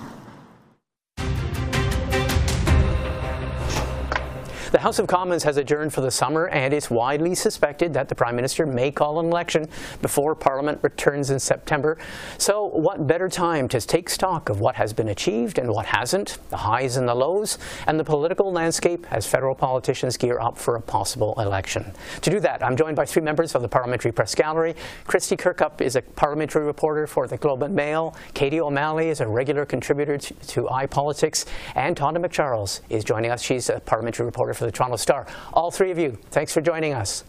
The 4.75 4.82
House 4.82 5.00
of 5.00 5.08
Commons 5.08 5.41
has 5.44 5.55
adjourned 5.55 5.94
for 5.94 6.01
the 6.01 6.12
summer, 6.12 6.50
and 6.50 6.74
it's 6.74 6.89
widely 6.89 7.34
suspected 7.34 7.94
that 7.94 8.10
the 8.10 8.13
Prime 8.13 8.36
Minister 8.36 8.65
may 8.65 8.91
call 8.91 9.22
an 9.22 9.27
election 9.27 9.70
before 10.01 10.36
Parliament 10.36 10.79
returns 10.82 11.29
in 11.29 11.39
September. 11.39 11.98
So, 12.38 12.65
what 12.65 13.08
better 13.08 13.29
time 13.29 13.70
to 13.70 13.79
take 13.79 14.10
stock 14.10 14.50
of 14.50 14.60
what 14.60 14.75
has 14.75 14.91
been 14.91 15.08
achieved 15.08 15.60
and 15.60 15.70
what 15.70 15.86
hasn't, 15.86 16.39
the 16.50 16.58
highs 16.58 16.98
and 16.98 17.08
the 17.08 17.15
lows, 17.15 17.58
and 17.88 17.98
the 17.98 18.03
political 18.03 18.51
landscape 18.51 19.08
as 19.13 19.25
federal 19.25 19.55
politicians 19.55 20.17
gear 20.17 20.41
up 20.41 20.58
for 20.58 20.75
a 20.75 20.82
possible 20.82 21.36
election? 21.38 21.94
To 22.20 22.29
do 22.29 22.41
that, 22.41 22.62
I'm 22.62 22.75
joined 22.75 22.98
by 22.98 23.05
three 23.05 23.22
members 23.22 23.55
of 23.55 23.62
the 23.62 23.70
Parliamentary 23.70 24.12
Press 24.12 24.36
Gallery. 24.36 24.75
Kristy 25.08 25.38
Kirkup 25.38 25.79
is 25.79 25.96
a 25.96 26.01
parliamentary 26.01 26.65
reporter 26.65 27.08
for 27.08 27.29
the 27.29 27.38
Globe 27.38 27.63
and 27.63 27.74
Mail. 27.74 28.13
Kady 28.34 28.60
O'Malley 28.60 29.08
is 29.08 29.22
a 29.22 29.27
regular 29.27 29.65
contributor 29.65 30.17
to, 30.17 30.34
to 30.34 30.63
iPolitics. 30.63 31.46
And 31.75 31.96
Tonda 31.96 32.17
MacCharles 32.17 32.82
is 32.89 33.05
joining 33.05 33.32
us. 33.32 33.41
She's 33.41 33.70
a 33.70 33.79
parliamentary 33.79 34.25
reporter 34.25 34.53
for 34.53 34.64
the 34.65 34.72
Toronto 34.72 34.98
Star. 34.98 35.27
All 35.53 35.72
three 35.72 35.91
of 35.91 35.98
you, 35.98 36.17
thanks 36.31 36.53
for 36.53 36.62
joining 36.62 36.93
us. 36.93 37.24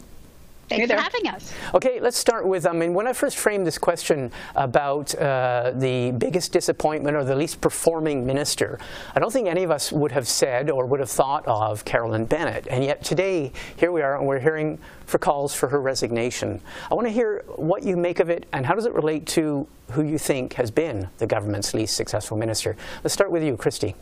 Thanks 0.69 0.91
for 0.91 0.97
having 0.97 1.27
us. 1.27 1.53
Okay, 1.73 2.01
let's 2.01 2.17
start 2.17 2.45
with, 2.45 2.67
I 2.67 2.73
mean, 2.73 2.93
when 2.93 3.07
I 3.07 3.13
first 3.13 3.37
framed 3.37 3.65
this 3.65 3.77
question 3.77 4.33
about 4.53 5.15
uh, 5.15 5.71
the 5.73 6.11
biggest 6.11 6.51
disappointment 6.51 7.15
or 7.15 7.23
the 7.23 7.35
least 7.35 7.61
performing 7.61 8.25
minister, 8.25 8.77
I 9.15 9.19
don't 9.19 9.31
think 9.31 9.47
any 9.47 9.63
of 9.63 9.71
us 9.71 9.93
would 9.93 10.11
have 10.11 10.27
said 10.27 10.69
or 10.69 10.85
would 10.85 10.99
have 10.99 11.09
thought 11.09 11.47
of 11.47 11.85
Carolyn 11.85 12.25
Bennett. 12.25 12.67
And 12.69 12.83
yet 12.83 13.01
today, 13.01 13.53
here 13.77 13.93
we 13.93 14.01
are, 14.01 14.17
and 14.17 14.27
we're 14.27 14.39
hearing 14.39 14.77
for 15.05 15.19
calls 15.19 15.53
for 15.53 15.69
her 15.69 15.79
resignation. 15.79 16.59
I 16.91 16.95
want 16.95 17.07
to 17.07 17.13
hear 17.13 17.45
what 17.55 17.83
you 17.83 17.95
make 17.95 18.19
of 18.19 18.29
it, 18.29 18.45
and 18.51 18.65
how 18.65 18.75
does 18.75 18.85
it 18.85 18.93
relate 18.93 19.25
to 19.27 19.65
who 19.91 20.03
you 20.03 20.17
think 20.17 20.53
has 20.53 20.69
been 20.69 21.07
the 21.17 21.27
government's 21.27 21.73
least 21.73 21.95
successful 21.95 22.35
minister. 22.35 22.75
Let's 23.05 23.13
start 23.13 23.31
with 23.31 23.41
you, 23.41 23.55
Kristy. 23.55 23.95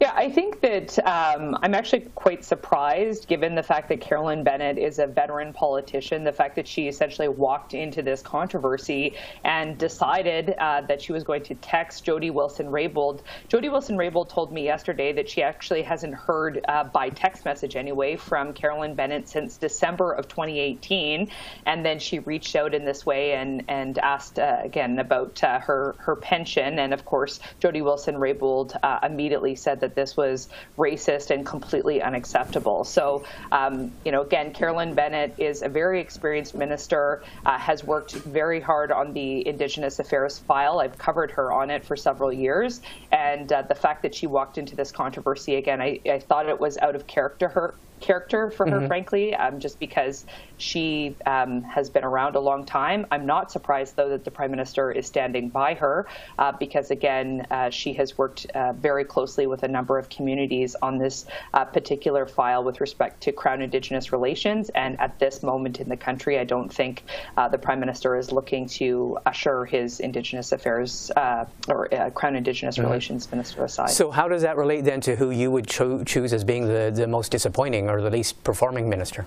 Yeah, 0.00 0.14
I 0.16 0.30
think 0.30 0.62
that 0.62 0.98
um, 1.00 1.58
I'm 1.62 1.74
actually 1.74 2.08
quite 2.14 2.42
surprised, 2.42 3.28
given 3.28 3.54
the 3.54 3.62
fact 3.62 3.90
that 3.90 4.00
Carolyn 4.00 4.42
Bennett 4.42 4.78
is 4.78 4.98
a 4.98 5.06
veteran 5.06 5.52
politician, 5.52 6.24
the 6.24 6.32
fact 6.32 6.56
that 6.56 6.66
she 6.66 6.88
essentially 6.88 7.28
walked 7.28 7.74
into 7.74 8.00
this 8.00 8.22
controversy 8.22 9.14
and 9.44 9.76
decided 9.76 10.54
uh, 10.56 10.80
that 10.88 11.02
she 11.02 11.12
was 11.12 11.22
going 11.22 11.42
to 11.42 11.54
text 11.56 12.02
Jody 12.02 12.30
Wilson-Raybould. 12.30 13.20
Jody 13.48 13.68
Wilson-Raybould 13.68 14.30
told 14.30 14.54
me 14.54 14.64
yesterday 14.64 15.12
that 15.12 15.28
she 15.28 15.42
actually 15.42 15.82
hasn't 15.82 16.14
heard 16.14 16.64
uh, 16.66 16.84
by 16.84 17.10
text 17.10 17.44
message 17.44 17.76
anyway 17.76 18.16
from 18.16 18.54
Carolyn 18.54 18.94
Bennett 18.94 19.28
since 19.28 19.58
December 19.58 20.12
of 20.12 20.28
2018, 20.28 21.30
and 21.66 21.84
then 21.84 21.98
she 21.98 22.20
reached 22.20 22.56
out 22.56 22.72
in 22.72 22.86
this 22.86 23.04
way 23.04 23.32
and 23.34 23.64
and 23.68 23.98
asked 23.98 24.38
uh, 24.38 24.60
again 24.64 24.98
about 24.98 25.44
uh, 25.44 25.58
her 25.58 25.94
her 25.98 26.16
pension, 26.16 26.78
and 26.78 26.94
of 26.94 27.04
course 27.04 27.38
Jody 27.58 27.82
Wilson-Raybould 27.82 28.78
uh, 28.82 29.00
immediately 29.02 29.54
said 29.54 29.80
that 29.80 29.89
that 29.90 30.00
this 30.00 30.16
was 30.16 30.48
racist 30.78 31.30
and 31.30 31.44
completely 31.44 32.00
unacceptable. 32.02 32.84
So, 32.84 33.24
um, 33.52 33.92
you 34.04 34.12
know, 34.12 34.22
again, 34.22 34.52
Carolyn 34.52 34.94
Bennett 34.94 35.34
is 35.38 35.62
a 35.62 35.68
very 35.68 36.00
experienced 36.00 36.54
minister, 36.54 37.22
uh, 37.44 37.58
has 37.58 37.84
worked 37.84 38.12
very 38.12 38.60
hard 38.60 38.92
on 38.92 39.12
the 39.12 39.46
Indigenous 39.46 39.98
Affairs 39.98 40.38
file. 40.38 40.80
I've 40.80 40.96
covered 40.98 41.30
her 41.32 41.52
on 41.52 41.70
it 41.70 41.84
for 41.84 41.96
several 41.96 42.32
years. 42.32 42.80
And 43.10 43.52
uh, 43.52 43.62
the 43.62 43.74
fact 43.74 44.02
that 44.02 44.14
she 44.14 44.26
walked 44.26 44.58
into 44.58 44.76
this 44.76 44.92
controversy 44.92 45.56
again, 45.56 45.80
I, 45.80 46.00
I 46.06 46.20
thought 46.20 46.48
it 46.48 46.60
was 46.60 46.78
out 46.78 46.94
of 46.94 47.06
character 47.06 47.48
her, 47.48 47.74
character 48.00 48.50
for 48.50 48.68
her, 48.68 48.78
mm-hmm. 48.78 48.86
frankly, 48.86 49.34
um, 49.34 49.60
just 49.60 49.78
because 49.78 50.24
she 50.60 51.16
um, 51.26 51.62
has 51.62 51.90
been 51.90 52.04
around 52.04 52.36
a 52.36 52.40
long 52.40 52.64
time. 52.64 53.06
I'm 53.10 53.26
not 53.26 53.50
surprised, 53.50 53.96
though, 53.96 54.10
that 54.10 54.24
the 54.24 54.30
Prime 54.30 54.50
Minister 54.50 54.90
is 54.92 55.06
standing 55.06 55.48
by 55.48 55.74
her 55.74 56.06
uh, 56.38 56.52
because, 56.52 56.90
again, 56.90 57.46
uh, 57.50 57.70
she 57.70 57.94
has 57.94 58.16
worked 58.18 58.46
uh, 58.54 58.72
very 58.74 59.04
closely 59.04 59.46
with 59.46 59.62
a 59.62 59.68
number 59.68 59.98
of 59.98 60.08
communities 60.08 60.76
on 60.82 60.98
this 60.98 61.26
uh, 61.54 61.64
particular 61.64 62.26
file 62.26 62.62
with 62.64 62.80
respect 62.80 63.22
to 63.22 63.32
Crown 63.32 63.62
Indigenous 63.62 64.12
relations. 64.12 64.68
And 64.70 65.00
at 65.00 65.18
this 65.18 65.42
moment 65.42 65.80
in 65.80 65.88
the 65.88 65.96
country, 65.96 66.38
I 66.38 66.44
don't 66.44 66.72
think 66.72 67.04
uh, 67.36 67.48
the 67.48 67.58
Prime 67.58 67.80
Minister 67.80 68.16
is 68.16 68.32
looking 68.32 68.66
to 68.68 69.18
usher 69.26 69.64
his 69.64 70.00
Indigenous 70.00 70.52
Affairs 70.52 71.10
uh, 71.16 71.46
or 71.68 71.88
Crown 72.14 72.36
Indigenous 72.36 72.76
mm-hmm. 72.76 72.86
Relations 72.86 73.30
Minister 73.30 73.64
aside. 73.64 73.90
So, 73.90 74.10
how 74.10 74.28
does 74.28 74.42
that 74.42 74.56
relate 74.56 74.82
then 74.82 75.00
to 75.02 75.16
who 75.16 75.30
you 75.30 75.50
would 75.50 75.66
cho- 75.66 76.04
choose 76.04 76.32
as 76.32 76.44
being 76.44 76.66
the, 76.66 76.92
the 76.94 77.06
most 77.06 77.30
disappointing 77.30 77.88
or 77.88 78.00
the 78.00 78.10
least 78.10 78.42
performing 78.44 78.88
minister? 78.88 79.26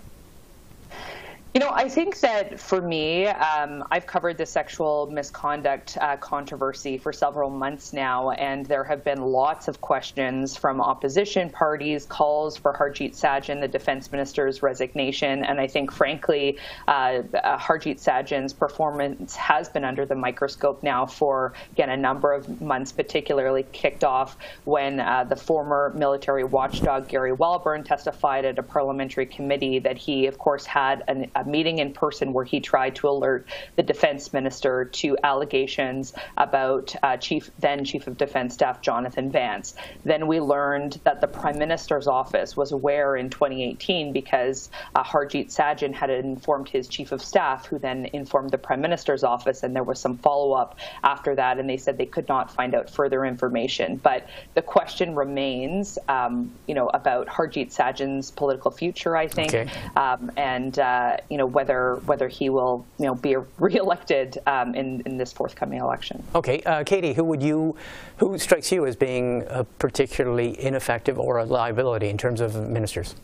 You 1.54 1.60
know, 1.60 1.70
I 1.72 1.88
think 1.88 2.20
that 2.22 2.60
for 2.60 2.82
me, 2.82 3.28
um, 3.28 3.84
I've 3.92 4.08
covered 4.08 4.40
the 4.40 4.46
sexual 4.48 5.06
misconduct 5.12 6.00
uh, 6.02 6.18
controversy 6.18 6.98
for 6.98 7.14
several 7.14 7.52
months 7.52 7.94
now, 7.94 8.32
and 8.32 8.66
there 8.66 8.84
have 8.84 9.04
been 9.04 9.22
lots 9.22 9.68
of 9.68 9.80
questions 9.80 10.58
from 10.58 10.82
opposition 10.82 11.52
parties, 11.52 12.08
calls 12.08 12.58
for 12.58 12.74
Harjit 12.74 13.12
Sajjan, 13.12 13.62
the 13.62 13.68
defense 13.68 14.12
minister's 14.12 14.64
resignation. 14.64 15.44
And 15.44 15.62
I 15.62 15.68
think, 15.68 15.92
frankly, 15.92 16.58
uh, 16.88 17.22
uh, 17.36 17.60
Harjit 17.60 18.02
Sajjan's 18.02 18.52
performance 18.52 19.36
has 19.36 19.70
been 19.70 19.84
under 19.84 20.08
the 20.08 20.16
microscope 20.16 20.82
now 20.82 21.06
for, 21.06 21.54
again, 21.74 21.92
a 21.92 21.98
number 21.98 22.34
of 22.34 22.62
months, 22.62 22.92
particularly 22.92 23.62
kicked 23.74 24.04
off 24.04 24.38
when 24.64 25.00
uh, 25.00 25.24
the 25.26 25.36
former 25.36 25.94
military 25.96 26.46
watchdog 26.46 27.08
Gary 27.08 27.32
Walbourne 27.32 27.86
testified 27.86 28.44
at 28.44 28.58
a 28.58 28.64
parliamentary 28.64 29.28
committee 29.28 29.78
that 29.78 30.00
he, 30.00 30.26
of 30.26 30.40
course, 30.40 30.66
had 30.66 31.04
an, 31.08 31.30
a 31.36 31.43
meeting 31.48 31.80
in 31.80 31.94
person 31.94 32.34
where 32.34 32.46
he 32.46 32.60
tried 32.60 32.96
to 32.96 33.10
alert 33.10 33.48
the 33.76 33.84
defense 33.84 34.34
minister 34.34 34.86
to 34.86 35.18
allegations 35.24 36.14
about 36.38 36.96
uh, 37.04 37.18
Chief 37.18 37.50
then 37.60 37.86
Chief 37.86 38.08
of 38.08 38.18
Defense 38.18 38.54
Staff 38.54 38.82
Jonathan 38.82 39.32
Vance. 39.32 39.76
Then 40.04 40.28
we 40.28 40.40
learned 40.40 41.00
that 41.04 41.22
the 41.22 41.28
Prime 41.28 41.58
Minister's 41.58 42.08
office 42.08 42.56
was 42.56 42.72
aware 42.72 43.16
in 43.16 43.30
2018 43.30 44.14
because 44.14 44.70
uh, 44.96 45.04
Harjit 45.04 45.48
Sajjan 45.48 45.94
had 45.94 46.10
informed 46.10 46.70
his 46.70 46.88
Chief 46.88 47.12
of 47.12 47.22
Staff, 47.22 47.66
who 47.66 47.80
then 47.80 48.10
informed 48.14 48.52
the 48.52 48.58
Prime 48.58 48.82
Minister's 48.82 49.24
office, 49.24 49.64
and 49.64 49.76
there 49.76 49.84
was 49.84 50.00
some 50.00 50.18
follow-up 50.18 50.78
after 51.04 51.36
that, 51.36 51.60
and 51.60 51.70
they 51.70 51.78
said 51.78 51.98
they 51.98 52.06
could 52.06 52.28
not 52.28 52.52
find 52.52 52.76
out 52.76 52.90
further 52.90 53.26
information. 53.26 53.98
But 53.98 54.28
the 54.54 54.62
question 54.62 55.16
remains, 55.16 55.98
um, 56.08 56.52
you 56.68 56.76
know, 56.76 56.90
about 56.90 57.28
Harjit 57.28 57.74
Sajjan's 57.74 58.32
political 58.32 58.72
future, 58.72 59.16
I 59.16 59.28
think, 59.28 59.54
okay. 59.54 59.70
um, 59.96 60.32
and 60.38 60.78
uh, 60.78 61.18
you 61.34 61.38
know 61.40 61.48
whether 61.48 61.96
whether 62.06 62.28
he 62.28 62.50
will 62.50 62.86
you 63.00 63.08
know 63.08 63.16
be 63.16 63.36
reelected 63.58 64.38
um, 64.46 64.76
in 64.76 65.02
in 65.08 65.18
this 65.18 65.34
forthcoming 65.34 65.80
election. 65.80 66.24
Okay, 66.36 66.62
uh, 66.62 66.84
Kady, 66.84 67.14
who 67.14 67.24
would 67.26 67.42
you 67.42 67.76
who 68.18 68.38
strikes 68.38 68.72
you 68.72 68.86
as 68.86 68.96
being 68.96 69.44
particularly 69.80 70.60
ineffective 70.62 71.18
or 71.18 71.40
a 71.40 71.46
liability 71.46 72.10
in 72.10 72.18
terms 72.18 72.40
of 72.40 72.56
ministers? 72.70 73.16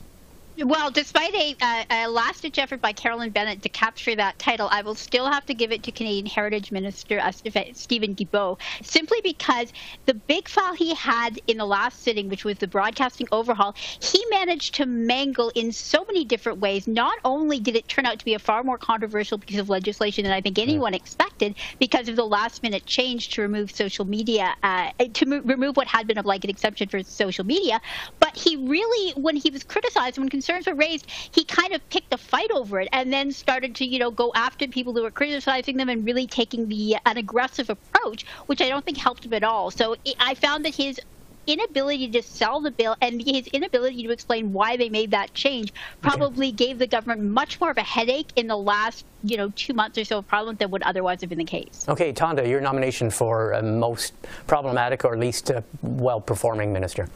Well, 0.66 0.92
despite 0.92 1.34
a, 1.36 1.56
uh, 1.62 1.84
a 1.90 2.08
last-ditch 2.10 2.58
effort 2.58 2.82
by 2.82 2.92
Carolyn 2.92 3.30
Bennett 3.30 3.62
to 3.62 3.70
capture 3.70 4.14
that 4.16 4.38
title, 4.40 4.68
I 4.70 4.82
will 4.82 4.96
still 4.96 5.26
have 5.32 5.46
to 5.46 5.54
give 5.54 5.72
it 5.72 5.84
to 5.84 5.92
Canadian 5.92 6.26
Heritage 6.26 6.70
Minister 6.70 7.20
uh, 7.20 7.32
Steven 7.32 8.14
Guilbeault, 8.14 8.60
simply 8.84 9.20
because 9.24 9.72
the 10.06 10.16
big 10.16 10.50
file 10.50 10.74
he 10.74 10.94
had 10.96 11.40
in 11.48 11.58
the 11.58 11.66
last 11.66 12.04
sitting, 12.04 12.28
which 12.28 12.44
was 12.44 12.58
the 12.58 12.68
broadcasting 12.68 13.28
overhaul, 13.32 13.74
he 14.02 14.22
managed 14.32 14.76
to 14.76 14.86
mangle 14.86 15.50
in 15.56 15.72
so 15.72 16.04
many 16.06 16.26
different 16.26 16.60
ways. 16.60 16.88
Not 16.88 17.18
only 17.24 17.62
did 17.62 17.78
it 17.78 17.88
turn 17.88 18.06
out 18.06 18.20
to 18.20 18.26
be 18.26 18.34
a 18.34 18.40
far 18.40 18.62
more 18.64 18.78
controversial 18.78 19.38
piece 19.38 19.60
of 19.60 19.70
legislation 19.70 20.24
than 20.24 20.34
I 20.34 20.42
think 20.42 20.60
anyone 20.60 20.94
expected, 20.94 21.56
because 21.80 22.10
of 22.10 22.18
the 22.18 22.26
last-minute 22.26 22.86
change 22.86 23.30
to 23.30 23.42
remove 23.42 23.72
social 23.72 24.04
media, 24.04 24.56
uh, 24.64 24.92
to 25.14 25.26
mo- 25.26 25.42
remove 25.46 25.78
what 25.78 25.88
had 25.88 26.06
been 26.06 26.18
a 26.18 26.24
blanket 26.24 26.50
exception 26.50 26.90
for 26.90 27.02
social 27.04 27.46
media, 27.46 27.80
but 28.20 28.36
he 28.36 28.58
really, 28.58 29.14
when 29.14 29.38
he 29.38 29.50
was 29.50 29.64
criticized, 29.64 30.18
when 30.18 30.28
concerns 30.50 30.68
were 30.68 30.80
raised, 30.80 31.06
he 31.10 31.44
kind 31.44 31.74
of 31.74 31.90
picked 31.90 32.14
a 32.14 32.18
fight 32.18 32.52
over 32.52 32.80
it 32.80 32.90
and 32.92 33.14
then 33.14 33.32
started 33.32 33.76
to, 33.76 33.86
you 33.86 34.00
know, 34.00 34.12
go 34.12 34.32
after 34.36 34.68
people 34.68 34.94
who 34.94 35.04
were 35.04 35.12
criticizing 35.12 35.78
them 35.78 35.90
and 35.90 36.06
really 36.06 36.28
taking 36.28 36.68
the 36.68 36.98
an 37.06 37.18
aggressive 37.18 37.70
approach, 37.70 38.26
which 38.48 38.62
I 38.62 38.70
don't 38.70 38.84
think 38.84 38.98
helped 38.98 39.26
him 39.26 39.34
at 39.34 39.44
all. 39.44 39.72
So 39.72 39.96
I 40.20 40.34
found 40.36 40.66
that 40.66 40.76
his 40.76 41.00
inability 41.48 42.10
to 42.10 42.22
sell 42.22 42.62
the 42.62 42.70
bill 42.70 42.96
and 43.02 43.22
his 43.22 43.48
inability 43.48 44.04
to 44.04 44.12
explain 44.12 44.54
why 44.54 44.78
they 44.78 44.90
made 44.90 45.10
that 45.12 45.34
change 45.34 45.74
probably 46.00 46.50
okay. 46.50 46.56
gave 46.56 46.78
the 46.78 46.86
government 46.86 47.22
much 47.22 47.60
more 47.60 47.72
of 47.72 47.78
a 47.78 47.82
headache 47.82 48.28
in 48.36 48.46
the 48.46 48.58
last 48.58 49.04
you 49.24 49.36
know 49.36 49.50
two 49.56 49.74
months 49.74 49.98
or 49.98 50.06
so 50.06 50.20
of 50.20 50.28
parliament 50.28 50.60
than 50.60 50.70
would 50.70 50.84
otherwise 50.84 51.22
have 51.22 51.30
been 51.30 51.40
the 51.40 51.44
case. 51.44 51.86
Okay, 51.88 52.14
Tonda, 52.14 52.48
your 52.48 52.62
nomination 52.62 53.10
for 53.10 53.56
uh, 53.56 53.64
most 53.64 54.14
problematic 54.46 55.06
or 55.06 55.18
least 55.18 55.50
uh, 55.50 55.62
well 55.82 56.22
performing 56.22 56.72
minister. 56.72 57.10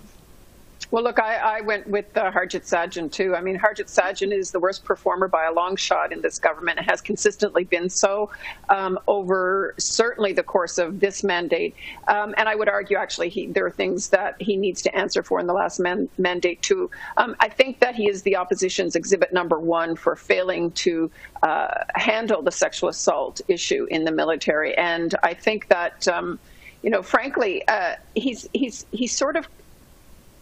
Well, 0.93 1.03
look, 1.03 1.17
I, 1.17 1.57
I 1.57 1.61
went 1.61 1.87
with 1.87 2.15
uh, 2.15 2.31
Harjit 2.31 2.69
Sajjan 2.69 3.11
too. 3.11 3.35
I 3.35 3.41
mean, 3.41 3.57
Harjit 3.57 3.87
Sajjan 3.87 4.31
is 4.31 4.51
the 4.51 4.59
worst 4.59 4.85
performer 4.85 5.27
by 5.27 5.45
a 5.45 5.51
long 5.51 5.75
shot 5.75 6.13
in 6.13 6.21
this 6.21 6.37
government. 6.37 6.77
It 6.77 6.85
has 6.87 7.01
consistently 7.01 7.63
been 7.63 7.89
so 7.89 8.29
um, 8.69 8.99
over 9.07 9.73
certainly 9.79 10.33
the 10.33 10.43
course 10.43 10.77
of 10.77 10.99
this 10.99 11.23
mandate. 11.23 11.75
Um, 12.07 12.35
and 12.37 12.47
I 12.47 12.53
would 12.53 12.69
argue, 12.69 12.95
actually, 12.95 13.29
he, 13.29 13.47
there 13.47 13.65
are 13.65 13.71
things 13.71 14.09
that 14.09 14.39
he 14.39 14.55
needs 14.55 14.83
to 14.83 14.95
answer 14.95 15.23
for 15.23 15.39
in 15.39 15.47
the 15.47 15.53
last 15.53 15.79
man, 15.79 16.09
mandate 16.19 16.61
too. 16.61 16.91
Um, 17.17 17.35
I 17.39 17.49
think 17.49 17.79
that 17.79 17.95
he 17.95 18.07
is 18.07 18.21
the 18.21 18.35
opposition's 18.35 18.95
exhibit 18.95 19.33
number 19.33 19.59
one 19.59 19.95
for 19.95 20.15
failing 20.15 20.69
to 20.73 21.09
uh, 21.41 21.69
handle 21.95 22.43
the 22.43 22.51
sexual 22.51 22.89
assault 22.89 23.41
issue 23.47 23.87
in 23.89 24.03
the 24.03 24.11
military. 24.11 24.77
And 24.77 25.15
I 25.23 25.33
think 25.33 25.69
that, 25.69 26.07
um, 26.07 26.37
you 26.83 26.91
know, 26.91 27.01
frankly, 27.01 27.67
uh, 27.67 27.95
he's 28.13 28.47
he's 28.53 28.85
he's 28.91 29.15
sort 29.17 29.37
of 29.37 29.47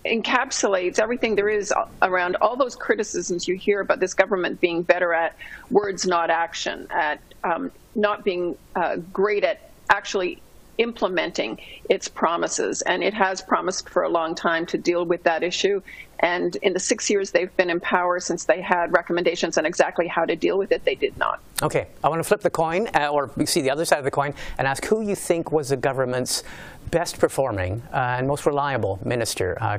encapsulates 0.06 1.00
everything 1.00 1.36
there 1.36 1.50
is 1.50 1.74
around 2.02 2.36
all 2.42 2.56
those 2.56 2.76
criticisms 2.76 3.48
you 3.48 3.56
hear 3.56 3.82
about 3.82 4.00
this 4.00 4.14
government 4.14 4.60
being 4.60 4.82
better 4.82 5.14
at 5.14 5.36
words, 5.70 6.06
not 6.06 6.30
action, 6.30 6.88
at 6.90 7.20
um, 7.44 7.72
not 7.96 8.24
being 8.24 8.56
uh, 8.76 8.98
great 9.14 9.44
at 9.44 9.72
actually 9.90 10.42
implementing 10.78 11.60
its 11.90 12.08
promises. 12.08 12.82
And 12.82 13.04
it 13.04 13.14
has 13.14 13.42
promised 13.42 13.90
for 13.90 14.04
a 14.04 14.10
long 14.10 14.34
time 14.34 14.66
to 14.68 14.78
deal 14.78 15.06
with 15.06 15.24
that 15.24 15.44
issue. 15.44 15.82
And 16.20 16.56
in 16.58 16.74
the 16.74 16.80
six 16.80 17.10
years 17.10 17.32
they've 17.32 17.56
been 17.58 17.70
in 17.70 17.80
power 17.80 18.20
since 18.20 18.46
they 18.46 18.62
had 18.62 18.94
recommendations 18.94 19.58
on 19.58 19.66
exactly 19.66 20.08
how 20.08 20.26
to 20.26 20.36
deal 20.36 20.58
with 20.58 20.72
it, 20.72 20.86
they 20.86 20.96
did 20.96 21.18
not. 21.18 21.40
Okay, 21.62 21.88
I 22.04 22.10
want 22.10 22.20
to 22.20 22.24
flip 22.24 22.42
the 22.42 22.50
coin, 22.50 22.88
uh, 22.96 23.10
or 23.10 23.32
see 23.46 23.62
the 23.62 23.70
other 23.70 23.86
side 23.86 24.00
of 24.00 24.06
the 24.06 24.12
coin, 24.12 24.34
and 24.58 24.68
ask 24.68 24.86
who 24.86 25.02
you 25.02 25.16
think 25.16 25.52
was 25.52 25.70
the 25.70 25.78
government's 25.78 26.44
best 26.92 27.20
performing 27.20 27.82
uh, 27.94 28.18
and 28.18 28.28
most 28.28 28.46
reliable 28.46 29.00
minister. 29.04 29.58
Uh. 29.62 29.78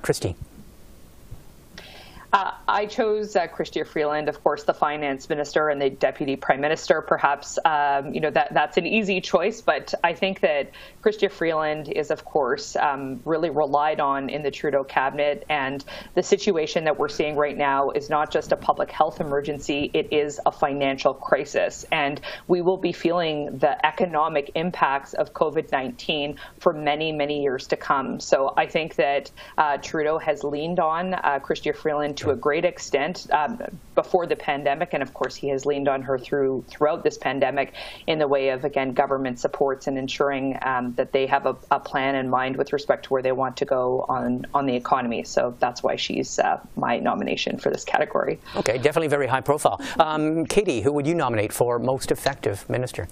Uh, 2.33 2.53
I 2.67 2.87
chose 2.87 3.37
uh, 3.37 3.47
Chrystia 3.47 3.87
Freeland, 3.87 4.31
of 4.31 4.43
course, 4.43 4.65
the 4.65 4.73
finance 4.73 5.29
minister 5.29 5.69
and 5.69 5.83
the 5.83 5.91
deputy 5.91 6.35
prime 6.35 6.63
minister. 6.63 7.03
Perhaps 7.03 7.59
um, 7.67 8.15
you 8.15 8.21
know 8.21 8.31
that 8.31 8.55
that's 8.55 8.79
an 8.79 8.87
easy 8.87 9.21
choice, 9.21 9.61
but 9.61 9.93
I 10.03 10.15
think 10.15 10.41
that 10.41 10.71
Chrystia 11.03 11.31
Freeland 11.31 11.91
is, 11.91 12.11
of 12.11 12.25
course, 12.25 12.75
um, 12.77 13.21
really 13.27 13.51
relied 13.51 14.01
on 14.01 14.31
in 14.31 14.43
the 14.43 14.51
Trudeau 14.51 14.83
cabinet. 14.83 15.45
And 15.51 15.85
the 16.15 16.23
situation 16.23 16.85
that 16.85 16.99
we're 16.99 17.11
seeing 17.11 17.37
right 17.37 17.57
now 17.57 17.91
is 17.91 18.09
not 18.09 18.33
just 18.33 18.51
a 18.51 18.57
public 18.57 18.91
health 18.91 19.21
emergency; 19.21 19.91
it 19.93 20.11
is 20.11 20.41
a 20.47 20.53
financial 20.53 21.13
crisis, 21.13 21.85
and 21.93 22.19
we 22.49 22.63
will 22.63 22.79
be 22.79 22.93
feeling 22.93 23.59
the 23.59 23.85
economic 23.85 24.53
impacts 24.55 25.13
of 25.13 25.35
COVID-19 25.35 26.39
for 26.61 26.73
many, 26.73 27.13
many 27.13 27.43
years 27.43 27.67
to 27.67 27.77
come. 27.77 28.21
So 28.21 28.55
I 28.57 28.65
think 28.69 28.95
that 28.95 29.31
uh, 29.59 29.77
Trudeau 29.77 30.17
has 30.17 30.43
leaned 30.43 30.81
on 30.81 31.13
uh, 31.13 31.39
Chrystia 31.43 31.77
Freeland 31.77 32.22
to 32.23 32.31
a 32.31 32.37
great 32.37 32.65
extent 32.65 33.27
um, 33.33 33.61
before 33.95 34.27
the 34.27 34.37
pandemic, 34.37 34.95
and 34.95 35.03
of 35.03 35.13
course 35.13 35.35
he 35.35 35.49
has 35.49 35.67
leaned 35.67 35.89
on 35.89 36.03
her 36.03 36.19
through 36.19 36.65
throughout 36.69 37.03
this 37.03 37.19
pandemic 37.19 37.75
in 38.07 38.19
the 38.19 38.29
way 38.29 38.51
of 38.51 38.65
again 38.65 38.93
government 38.93 39.41
supports 39.41 39.87
and 39.89 39.99
ensuring 39.99 40.57
um, 40.63 40.95
that 40.95 41.13
they 41.13 41.27
have 41.27 41.47
a, 41.47 41.57
a, 41.71 41.81
plan 41.81 42.15
in 42.15 42.31
mind 42.31 42.57
with 42.57 42.73
respect 42.73 43.05
to 43.05 43.11
where 43.11 43.23
they 43.23 43.33
want 43.33 43.57
to 43.57 43.65
go 43.65 44.07
on 44.09 44.47
on 44.55 44.67
the 44.67 44.77
economy. 44.77 45.25
So 45.25 45.55
that's 45.59 45.83
why 45.83 45.97
she's 45.97 46.39
uh, 46.39 46.61
my 46.77 46.99
nomination 46.99 47.59
for 47.59 47.71
this 47.71 47.85
category. 47.85 48.39
Okay, 48.55 48.79
definitely 48.79 49.09
very 49.09 49.27
high 49.27 49.41
profile. 49.41 49.81
Um, 49.99 50.47
Kady, 50.47 50.83
who 50.83 50.93
would 50.93 51.07
you 51.07 51.15
nominate 51.15 51.53
for 51.53 51.81
most 51.81 52.13
effective 52.13 52.69
minister? 52.71 53.09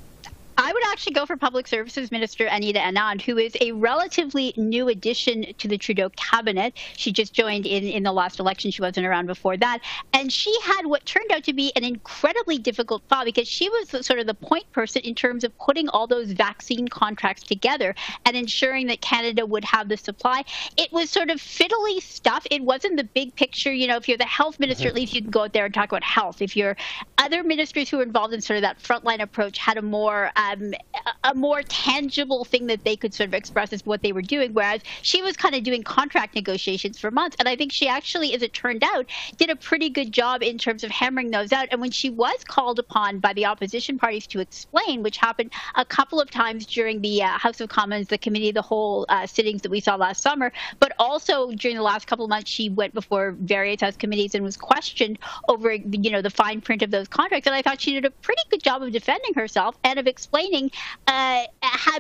I 0.62 0.74
would 0.74 0.86
actually 0.88 1.14
go 1.14 1.24
for 1.24 1.38
Public 1.38 1.66
Services 1.66 2.10
Minister 2.10 2.44
Anita 2.44 2.80
Anand, 2.80 3.22
who 3.22 3.38
is 3.38 3.56
a 3.62 3.72
relatively 3.72 4.52
new 4.58 4.88
addition 4.88 5.54
to 5.56 5.66
the 5.66 5.78
Trudeau 5.78 6.10
cabinet. 6.10 6.74
She 6.98 7.12
just 7.12 7.32
joined 7.32 7.64
in 7.64 7.84
in 7.84 8.02
the 8.02 8.12
last 8.12 8.38
election. 8.38 8.70
She 8.70 8.82
wasn't 8.82 9.06
around 9.06 9.24
before 9.24 9.56
that. 9.56 9.80
And 10.12 10.30
she 10.30 10.54
had 10.62 10.84
what 10.84 11.06
turned 11.06 11.32
out 11.32 11.44
to 11.44 11.54
be 11.54 11.72
an 11.76 11.84
incredibly 11.84 12.58
difficult 12.58 13.02
file 13.08 13.24
because 13.24 13.48
she 13.48 13.70
was 13.70 13.88
sort 14.04 14.18
of 14.18 14.26
the 14.26 14.34
point 14.34 14.70
person 14.72 15.00
in 15.00 15.14
terms 15.14 15.44
of 15.44 15.56
putting 15.56 15.88
all 15.88 16.06
those 16.06 16.32
vaccine 16.32 16.88
contracts 16.88 17.42
together 17.42 17.94
and 18.26 18.36
ensuring 18.36 18.86
that 18.88 19.00
Canada 19.00 19.46
would 19.46 19.64
have 19.64 19.88
the 19.88 19.96
supply. 19.96 20.44
It 20.76 20.92
was 20.92 21.08
sort 21.08 21.30
of 21.30 21.38
fiddly 21.38 22.02
stuff. 22.02 22.46
It 22.50 22.62
wasn't 22.62 22.98
the 22.98 23.04
big 23.04 23.34
picture. 23.34 23.72
You 23.72 23.86
know, 23.86 23.96
if 23.96 24.08
you're 24.08 24.18
the 24.18 24.24
health 24.24 24.60
minister, 24.60 24.88
at 24.88 24.94
least 24.94 25.14
you 25.14 25.22
can 25.22 25.30
go 25.30 25.44
out 25.44 25.54
there 25.54 25.64
and 25.64 25.72
talk 25.72 25.90
about 25.90 26.04
health. 26.04 26.42
If 26.42 26.54
you're 26.54 26.76
other 27.16 27.42
ministers 27.42 27.88
who 27.88 28.00
are 28.00 28.02
involved 28.02 28.34
in 28.34 28.42
sort 28.42 28.58
of 28.58 28.62
that 28.62 28.78
frontline 28.78 29.20
approach 29.20 29.56
had 29.56 29.78
a 29.78 29.82
more 29.82 30.30
uh, 30.36 30.49
um, 30.52 30.74
a 31.24 31.34
more 31.34 31.62
tangible 31.62 32.44
thing 32.44 32.66
that 32.66 32.84
they 32.84 32.96
could 32.96 33.14
sort 33.14 33.28
of 33.28 33.34
express 33.34 33.72
as 33.72 33.84
what 33.84 34.02
they 34.02 34.12
were 34.12 34.22
doing. 34.22 34.52
Whereas 34.52 34.80
she 35.02 35.22
was 35.22 35.36
kind 35.36 35.54
of 35.54 35.62
doing 35.62 35.82
contract 35.82 36.34
negotiations 36.34 36.98
for 36.98 37.10
months. 37.10 37.36
And 37.38 37.48
I 37.48 37.56
think 37.56 37.72
she 37.72 37.88
actually, 37.88 38.34
as 38.34 38.42
it 38.42 38.52
turned 38.52 38.84
out, 38.84 39.06
did 39.36 39.50
a 39.50 39.56
pretty 39.56 39.90
good 39.90 40.12
job 40.12 40.42
in 40.42 40.58
terms 40.58 40.84
of 40.84 40.90
hammering 40.90 41.30
those 41.30 41.52
out. 41.52 41.68
And 41.70 41.80
when 41.80 41.90
she 41.90 42.10
was 42.10 42.44
called 42.44 42.78
upon 42.78 43.18
by 43.18 43.32
the 43.32 43.46
opposition 43.46 43.98
parties 43.98 44.26
to 44.28 44.40
explain, 44.40 45.02
which 45.02 45.16
happened 45.16 45.52
a 45.74 45.84
couple 45.84 46.20
of 46.20 46.30
times 46.30 46.66
during 46.66 47.00
the 47.00 47.22
uh, 47.22 47.38
House 47.38 47.60
of 47.60 47.68
Commons, 47.68 48.08
the 48.08 48.18
Committee 48.18 48.48
of 48.48 48.54
the 48.54 48.62
Whole 48.62 49.06
uh, 49.08 49.26
sittings 49.26 49.62
that 49.62 49.70
we 49.70 49.80
saw 49.80 49.96
last 49.96 50.22
summer, 50.22 50.52
but 50.78 50.92
also 50.98 51.50
during 51.52 51.76
the 51.76 51.82
last 51.82 52.06
couple 52.06 52.24
of 52.24 52.30
months, 52.30 52.50
she 52.50 52.68
went 52.68 52.94
before 52.94 53.36
various 53.40 53.80
House 53.80 53.96
committees 53.96 54.34
and 54.34 54.44
was 54.44 54.56
questioned 54.56 55.18
over, 55.48 55.72
you 55.72 56.10
know, 56.10 56.22
the 56.22 56.30
fine 56.30 56.60
print 56.60 56.82
of 56.82 56.90
those 56.90 57.08
contracts. 57.08 57.46
And 57.46 57.54
I 57.54 57.62
thought 57.62 57.80
she 57.80 57.92
did 57.92 58.04
a 58.04 58.10
pretty 58.10 58.42
good 58.50 58.62
job 58.62 58.82
of 58.82 58.92
defending 58.92 59.34
herself 59.34 59.76
and 59.84 59.98
of 59.98 60.06
explaining 60.06 60.29
explaining, 60.30 60.70
uh, 61.06 61.42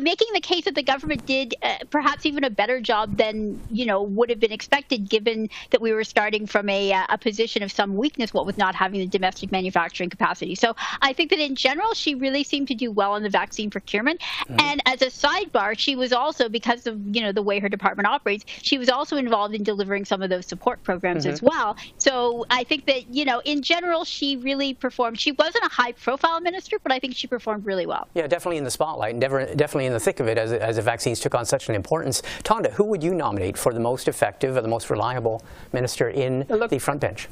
making 0.00 0.28
the 0.34 0.40
case 0.40 0.64
that 0.64 0.74
the 0.74 0.82
government 0.82 1.26
did 1.26 1.54
uh, 1.62 1.76
perhaps 1.90 2.24
even 2.26 2.44
a 2.44 2.50
better 2.50 2.80
job 2.80 3.16
than 3.16 3.60
you 3.70 3.84
know 3.84 4.02
would 4.02 4.30
have 4.30 4.38
been 4.38 4.52
expected, 4.52 5.08
given 5.08 5.48
that 5.70 5.80
we 5.80 5.92
were 5.92 6.04
starting 6.04 6.46
from 6.46 6.68
a, 6.68 6.92
uh, 6.92 7.06
a 7.08 7.18
position 7.18 7.62
of 7.62 7.72
some 7.72 7.96
weakness, 7.96 8.32
what 8.32 8.46
with 8.46 8.56
not 8.56 8.74
having 8.74 9.00
the 9.00 9.06
domestic 9.06 9.50
manufacturing 9.50 10.10
capacity. 10.10 10.54
So 10.54 10.74
I 11.02 11.12
think 11.12 11.30
that 11.30 11.40
in 11.40 11.56
general, 11.56 11.92
she 11.94 12.14
really 12.14 12.44
seemed 12.44 12.68
to 12.68 12.74
do 12.74 12.90
well 12.92 13.12
on 13.12 13.22
the 13.22 13.30
vaccine 13.30 13.70
procurement. 13.70 14.20
Mm-hmm. 14.20 14.60
And 14.60 14.82
as 14.86 15.02
a 15.02 15.06
sidebar, 15.06 15.76
she 15.76 15.96
was 15.96 16.12
also 16.12 16.48
because 16.48 16.86
of 16.86 16.98
you 17.14 17.22
know 17.22 17.32
the 17.32 17.42
way 17.42 17.58
her 17.58 17.68
department 17.68 18.06
operates, 18.06 18.44
she 18.62 18.78
was 18.78 18.88
also 18.88 19.16
involved 19.16 19.54
in 19.54 19.64
delivering 19.64 20.04
some 20.04 20.22
of 20.22 20.30
those 20.30 20.46
support 20.46 20.82
programs 20.84 21.24
mm-hmm. 21.24 21.32
as 21.32 21.42
well. 21.42 21.76
So 21.98 22.46
I 22.50 22.64
think 22.64 22.86
that 22.86 23.12
you 23.12 23.24
know 23.24 23.42
in 23.44 23.62
general, 23.62 24.04
she 24.04 24.36
really 24.36 24.74
performed. 24.74 25.18
She 25.18 25.32
wasn't 25.32 25.64
a 25.64 25.68
high-profile 25.68 26.40
minister, 26.40 26.78
but 26.82 26.92
I 26.92 26.98
think 26.98 27.16
she 27.16 27.26
performed 27.26 27.66
really 27.66 27.86
well. 27.86 28.06
Yeah, 28.14 28.19
definitely 28.28 28.58
in 28.58 28.64
the 28.64 28.70
spotlight 28.70 29.12
and 29.12 29.20
definitely 29.20 29.86
in 29.86 29.92
the 29.92 30.00
thick 30.00 30.20
of 30.20 30.28
it 30.28 30.38
as, 30.38 30.52
as 30.52 30.76
the 30.76 30.82
vaccines 30.82 31.20
took 31.20 31.34
on 31.34 31.44
such 31.44 31.68
an 31.68 31.74
importance. 31.74 32.22
Tonda, 32.42 32.72
who 32.72 32.84
would 32.84 33.02
you 33.02 33.14
nominate 33.14 33.56
for 33.56 33.72
the 33.72 33.80
most 33.80 34.08
effective 34.08 34.56
or 34.56 34.60
the 34.60 34.68
most 34.68 34.90
reliable 34.90 35.42
minister 35.72 36.10
in 36.10 36.46
Look, 36.48 36.70
the 36.70 36.78
front 36.78 37.00
bench? 37.00 37.28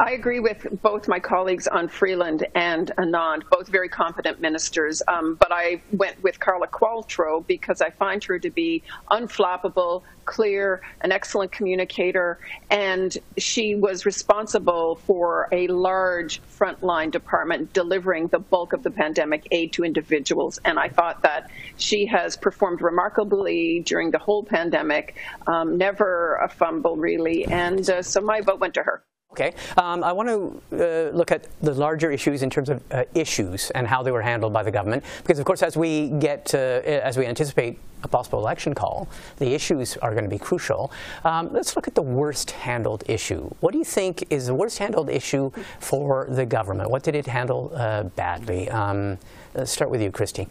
I 0.00 0.10
agree 0.10 0.40
with 0.40 0.66
both 0.82 1.06
my 1.06 1.20
colleagues 1.20 1.68
on 1.68 1.86
Freeland 1.86 2.44
and 2.56 2.90
Anand, 2.98 3.48
both 3.48 3.68
very 3.68 3.88
competent 3.88 4.40
ministers. 4.40 5.00
Um, 5.06 5.36
but 5.36 5.52
I 5.52 5.82
went 5.92 6.20
with 6.20 6.40
Carla 6.40 6.66
Qualtrough 6.66 7.46
because 7.46 7.80
I 7.80 7.90
find 7.90 8.22
her 8.24 8.40
to 8.40 8.50
be 8.50 8.82
unflappable, 9.12 10.02
clear, 10.24 10.82
an 11.02 11.12
excellent 11.12 11.52
communicator, 11.52 12.40
and 12.70 13.16
she 13.38 13.76
was 13.76 14.04
responsible 14.04 14.96
for 14.96 15.46
a 15.52 15.68
large 15.68 16.42
frontline 16.42 17.12
department 17.12 17.72
delivering 17.72 18.26
the 18.26 18.40
bulk 18.40 18.72
of 18.72 18.82
the 18.82 18.90
pandemic 18.90 19.46
aid 19.52 19.72
to 19.74 19.84
individuals. 19.84 20.58
And 20.64 20.76
I 20.76 20.88
thought 20.88 21.22
that 21.22 21.52
she 21.76 22.06
has 22.06 22.36
performed 22.36 22.82
remarkably 22.82 23.84
during 23.86 24.10
the 24.10 24.18
whole 24.18 24.42
pandemic, 24.42 25.14
um, 25.46 25.78
never 25.78 26.40
a 26.42 26.48
fumble 26.48 26.96
really. 26.96 27.44
And 27.44 27.88
uh, 27.88 28.02
so 28.02 28.20
my 28.20 28.40
vote 28.40 28.58
went 28.58 28.74
to 28.74 28.82
her. 28.82 29.04
Okay, 29.34 29.52
um, 29.76 30.04
I 30.04 30.12
want 30.12 30.28
to 30.28 30.62
uh, 30.72 31.10
look 31.10 31.32
at 31.32 31.48
the 31.60 31.74
larger 31.74 32.12
issues 32.12 32.42
in 32.42 32.50
terms 32.50 32.68
of 32.68 32.80
uh, 32.92 33.02
issues 33.16 33.72
and 33.72 33.84
how 33.84 34.00
they 34.00 34.12
were 34.12 34.22
handled 34.22 34.52
by 34.52 34.62
the 34.62 34.70
government. 34.70 35.02
Because 35.22 35.40
of 35.40 35.44
course, 35.44 35.60
as 35.64 35.76
we 35.76 36.10
get, 36.20 36.54
as 36.54 37.16
we 37.16 37.26
anticipate 37.26 37.80
a 38.04 38.06
possible 38.06 38.38
election 38.38 38.74
call, 38.74 39.08
the 39.38 39.52
issues 39.52 39.96
are 39.96 40.12
going 40.12 40.22
to 40.22 40.30
be 40.30 40.38
crucial. 40.38 40.92
Um, 41.24 41.52
let's 41.52 41.74
look 41.74 41.88
at 41.88 41.96
the 41.96 42.02
worst 42.02 42.52
handled 42.52 43.02
issue. 43.08 43.50
What 43.58 43.72
do 43.72 43.78
you 43.78 43.84
think 43.84 44.24
is 44.30 44.46
the 44.46 44.54
worst 44.54 44.78
handled 44.78 45.10
issue 45.10 45.50
for 45.80 46.28
the 46.30 46.46
government? 46.46 46.90
What 46.90 47.02
did 47.02 47.16
it 47.16 47.26
handle 47.26 47.72
uh, 47.74 48.04
badly? 48.04 48.70
Um, 48.70 49.18
let's 49.52 49.72
start 49.72 49.90
with 49.90 50.00
you, 50.00 50.12
Kristy. 50.12 50.46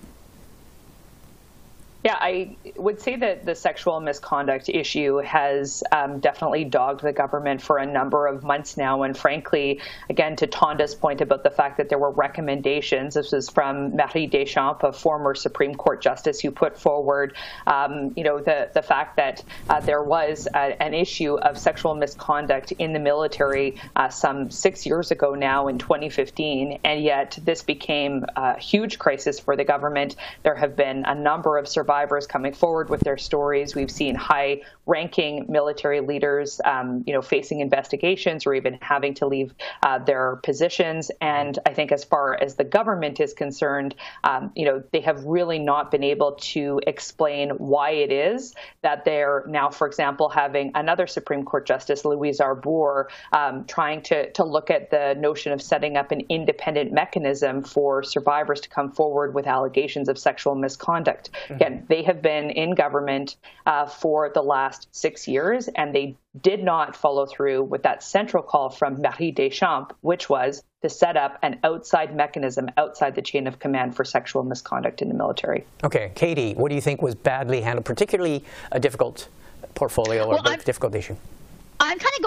Yeah, 2.04 2.18
I 2.20 2.58
would 2.76 3.00
say 3.00 3.16
that 3.16 3.46
the 3.46 3.56
sexual 3.56 4.02
misconduct 4.02 4.68
issue 4.68 5.20
has 5.20 5.84
um, 5.94 6.20
definitely 6.20 6.66
dogged 6.66 7.02
the 7.02 7.14
government 7.14 7.62
for 7.62 7.78
a 7.78 7.86
number 7.86 8.28
of 8.28 8.44
months 8.44 8.76
now. 8.76 9.04
And 9.04 9.18
frankly, 9.18 9.80
again, 10.10 10.36
to 10.38 10.48
Tonda's 10.48 10.96
point 10.96 11.22
about 11.22 11.44
the 11.44 11.50
fact 11.50 11.78
that 11.78 11.88
there 11.88 11.98
were 11.98 12.12
recommendations, 12.12 13.14
this 13.14 13.32
was 13.32 13.48
from 13.48 13.96
Marie 13.96 14.28
Deschamps, 14.28 14.84
a 14.84 14.92
former 14.92 15.34
Supreme 15.34 15.76
Court 15.76 16.02
justice, 16.02 16.42
who 16.42 16.52
put 16.52 16.78
forward, 16.78 17.38
um, 17.68 18.12
you 18.18 18.26
know, 18.26 18.42
the, 18.42 18.70
the 18.74 18.82
fact 18.82 19.16
that 19.16 19.42
uh, 19.70 19.80
there 19.80 20.04
was 20.04 20.46
a, 20.54 20.84
an 20.84 20.94
issue 20.94 21.36
of 21.36 21.58
sexual 21.58 21.96
misconduct 21.96 22.74
in 22.74 22.92
the 22.92 23.00
military 23.00 23.78
uh, 23.96 24.10
some 24.10 24.52
six 24.52 24.86
years 24.86 25.12
ago 25.12 25.36
now 25.36 25.70
in 25.70 25.78
2015. 25.78 26.80
And 26.84 27.02
yet 27.02 27.40
this 27.46 27.64
became 27.64 28.26
a 28.36 28.60
huge 28.60 29.00
crisis 29.00 29.40
for 29.40 29.56
the 29.56 29.64
government. 29.64 30.18
There 30.44 30.56
have 30.56 30.76
been 30.76 31.06
a 31.06 31.16
number 31.16 31.58
of 31.58 31.66
survivors 31.66 31.93
survivors 31.94 32.26
coming 32.26 32.54
forward 32.54 32.90
with 32.90 33.02
their 33.02 33.18
stories. 33.18 33.76
We've 33.76 33.92
seen 33.92 34.16
high 34.16 34.62
ranking 34.88 35.46
military 35.48 36.02
leaders, 36.02 36.60
um, 36.66 37.04
you 37.06 37.14
know, 37.14 37.22
facing 37.22 37.60
investigations 37.60 38.48
or 38.48 38.56
even 38.56 38.80
having 38.82 39.14
to 39.16 39.28
leave 39.28 39.54
uh, 39.84 40.00
their 40.00 40.38
positions. 40.38 41.12
And 41.22 41.60
I 41.68 41.74
think 41.76 41.92
as 41.92 42.04
far 42.04 42.36
as 42.42 42.56
the 42.56 42.64
government 42.64 43.20
is 43.20 43.34
concerned, 43.34 43.94
um, 44.24 44.52
you 44.56 44.66
know, 44.66 44.84
they 44.92 45.02
have 45.02 45.24
really 45.24 45.60
not 45.60 45.92
been 45.92 46.04
able 46.04 46.32
to 46.54 46.82
explain 46.88 47.52
why 47.52 47.92
it 47.92 48.12
is 48.12 48.56
that 48.82 49.06
they're 49.06 49.44
now, 49.48 49.70
for 49.70 49.86
example, 49.86 50.30
having 50.30 50.72
another 50.74 51.06
Supreme 51.06 51.46
Court 51.46 51.68
Justice, 51.68 52.06
Louise 52.06 52.40
Arbour, 52.40 53.08
um, 53.34 53.66
trying 53.66 54.02
to, 54.04 54.32
to 54.32 54.44
look 54.44 54.72
at 54.72 54.90
the 54.90 55.16
notion 55.20 55.52
of 55.54 55.62
setting 55.62 55.96
up 55.96 56.12
an 56.12 56.22
independent 56.28 56.92
mechanism 56.92 57.62
for 57.62 58.02
survivors 58.02 58.62
to 58.62 58.70
come 58.70 58.92
forward 58.92 59.36
with 59.36 59.46
allegations 59.46 60.10
of 60.10 60.18
sexual 60.18 60.56
misconduct. 60.56 61.30
Mm-hmm. 61.30 61.54
Again, 61.54 61.83
they 61.88 62.04
have 62.04 62.22
been 62.22 62.50
in 62.50 62.76
government 62.76 63.36
uh, 63.66 63.86
for 63.86 64.32
the 64.34 64.42
last 64.42 64.88
six 64.92 65.28
years, 65.28 65.68
and 65.70 65.94
they 65.94 66.16
did 66.42 66.64
not 66.64 66.96
follow 66.96 67.26
through 67.26 67.64
with 67.64 67.84
that 67.84 68.04
central 68.04 68.42
call 68.42 68.70
from 68.70 69.02
Marie 69.02 69.32
Deschamps, 69.32 69.94
which 70.02 70.30
was 70.30 70.64
to 70.82 70.90
set 70.90 71.16
up 71.16 71.38
an 71.44 71.60
outside 71.64 72.16
mechanism 72.16 72.70
outside 72.78 73.16
the 73.16 73.22
chain 73.22 73.48
of 73.48 73.60
command 73.60 73.96
for 73.96 74.04
sexual 74.04 74.44
misconduct 74.44 75.02
in 75.02 75.08
the 75.08 75.14
military. 75.14 75.66
Okay, 75.84 76.12
Kady, 76.16 76.54
what 76.54 76.70
do 76.70 76.76
you 76.76 76.82
think 76.82 77.02
was 77.02 77.16
badly 77.16 77.62
handled, 77.62 77.86
particularly 77.86 78.44
a 78.72 78.80
difficult 78.80 79.28
portfolio 79.76 80.26
or 80.26 80.40
well, 80.44 80.54
a 80.54 80.58
difficult 80.58 80.96
issue? 80.96 81.16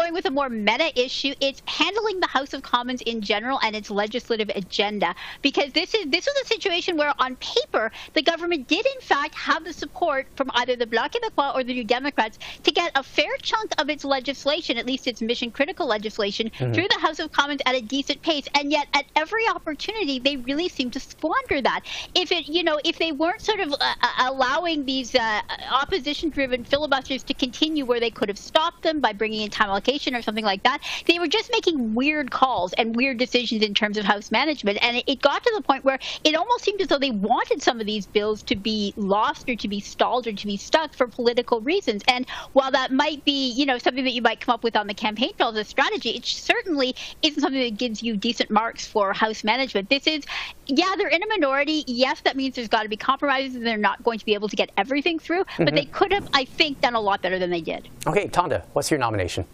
I'm 0.07 0.13
kind 0.13 0.19
of 0.19 0.25
going 0.25 0.39
with 0.39 0.49
a 0.49 0.59
more 0.59 0.79
meta 0.79 1.01
issue. 1.01 1.35
It's 1.41 1.63
handling 1.67 2.21
the 2.21 2.29
House 2.29 2.55
of 2.55 2.63
Commons 2.63 3.03
in 3.03 3.21
general 3.21 3.59
and 3.63 3.75
its 3.75 3.91
legislative 3.91 4.51
agenda 4.55 5.15
because 5.43 5.73
this 5.73 5.95
is 5.95 6.07
this 6.07 6.27
was 6.27 6.37
a 6.45 6.47
situation 6.47 6.97
where 6.97 7.13
on 7.19 7.37
paper 7.37 7.91
the 8.15 8.23
government 8.23 8.69
did 8.69 8.87
in 8.87 9.01
fact 9.01 9.35
have 9.35 9.65
the 9.65 9.73
support 9.73 10.27
from 10.37 10.51
either 10.55 10.77
the 10.77 10.87
Bloc 10.87 11.13
Québécois 11.13 11.55
or 11.55 11.65
the 11.65 11.73
New 11.73 11.85
Democrats 11.85 12.39
to 12.63 12.71
get 12.71 12.93
a 12.95 13.03
fair 13.03 13.37
chunk 13.43 13.73
of 13.79 13.91
its 13.91 14.05
legislation, 14.05 14.79
at 14.79 14.87
least 14.87 15.07
its 15.07 15.21
mission 15.21 15.51
critical 15.51 15.87
legislation, 15.87 16.51
mm-hmm. 16.51 16.73
through 16.73 16.89
the 16.89 17.01
House 17.01 17.19
of 17.19 17.33
Commons 17.33 17.61
at 17.67 17.75
a 17.75 17.81
decent 17.81 18.23
pace. 18.23 18.47
And 18.55 18.71
yet 18.71 18.87
at 18.95 19.07
every 19.17 19.49
opportunity 19.49 20.19
they 20.19 20.37
really 20.37 20.69
seem 20.69 20.91
to 20.93 21.01
squander 21.01 21.61
that. 21.63 21.81
If 22.15 22.31
it 22.31 22.49
you 22.49 22.63
know 22.63 22.79
if 22.85 22.99
they 22.99 23.13
weren't 23.13 23.41
sort 23.41 23.61
of 23.61 23.73
uh, 23.73 23.77
uh 23.81 24.31
allowing 24.31 24.85
these 24.85 25.15
uh, 25.15 25.41
opposition 25.71 26.31
driven 26.31 26.65
filibusters 26.65 27.23
to 27.25 27.35
continue 27.35 27.85
where 27.85 28.01
they 28.01 28.11
could 28.11 28.29
have 28.29 28.39
stopped 28.39 28.83
them 28.83 29.01
by 29.01 29.13
bringing 29.13 29.43
in 29.43 29.51
time 29.51 29.69
allocation 29.69 29.96
or 30.15 30.23
something 30.23 30.45
like 30.45 30.63
that. 30.65 30.83
They 31.07 31.19
were 31.19 31.29
just 31.29 31.51
making 31.53 31.95
weird 31.95 32.31
calls 32.31 32.73
and 32.75 32.95
weird 32.95 33.19
decisions 33.19 33.63
in 33.63 33.75
terms 33.75 33.97
of 33.97 34.05
House 34.05 34.31
management. 34.31 34.79
And 34.83 35.03
it 35.07 35.23
got 35.23 35.43
to 35.43 35.53
the 35.55 35.63
point 35.63 35.85
where 35.85 35.99
it 36.25 36.35
almost 36.35 36.65
seemed 36.65 36.81
as 36.81 36.89
though 36.89 36.99
they 36.99 37.11
wanted 37.11 37.63
some 37.63 37.81
of 37.81 37.87
these 37.87 38.07
bills 38.07 38.43
to 38.45 38.57
be 38.57 38.93
lost 38.97 39.49
or 39.49 39.57
to 39.57 39.69
be 39.69 39.81
stalled 39.81 40.27
or 40.27 40.33
to 40.33 40.47
be 40.47 40.57
stuck 40.57 40.95
for 40.95 41.07
political 41.07 41.61
reasons. 41.61 42.03
And 42.09 42.29
while 42.53 42.71
that 42.73 42.93
might 42.93 43.25
be, 43.25 43.51
you 43.53 43.67
know, 43.67 43.79
something 43.79 44.05
that 44.05 44.13
you 44.13 44.23
might 44.23 44.41
come 44.41 44.53
up 44.53 44.65
with 44.65 44.77
on 44.77 44.87
the 44.87 44.95
campaign 44.95 45.35
trail 45.37 45.49
as 45.49 45.57
a 45.57 45.65
strategy, 45.65 46.11
it 46.11 46.25
certainly 46.25 46.95
isn't 47.23 47.41
something 47.41 47.61
that 47.61 47.79
gives 47.79 48.03
you 48.03 48.17
decent 48.17 48.51
marks 48.51 48.87
for 48.87 49.13
House 49.13 49.45
management. 49.45 49.89
This 49.89 50.07
is, 50.07 50.25
yeah, 50.67 50.95
they're 50.97 51.09
in 51.09 51.23
a 51.23 51.29
minority. 51.29 51.85
Yes, 51.87 52.21
that 52.23 52.37
means 52.37 52.57
there's 52.57 52.69
got 52.69 52.83
to 52.83 52.89
be 52.89 52.97
compromises 52.97 53.55
and 53.55 53.67
they're 53.67 53.77
not 53.77 54.03
going 54.03 54.19
to 54.19 54.25
be 54.25 54.35
able 54.35 54.49
to 54.49 54.57
get 54.57 54.71
everything 54.77 55.19
through. 55.19 55.45
Mm-hmm. 55.45 55.65
But 55.65 55.75
they 55.75 55.85
could 55.87 56.13
have, 56.13 56.29
I 56.35 56.45
think, 56.45 56.81
done 56.81 56.95
a 56.95 57.01
lot 57.01 57.23
better 57.23 57.39
than 57.39 57.51
they 57.51 57.61
did. 57.61 57.89
Okay, 58.07 58.29
Tonda, 58.29 58.65
what's 58.73 58.91
your 58.91 58.99
nomination? 58.99 59.45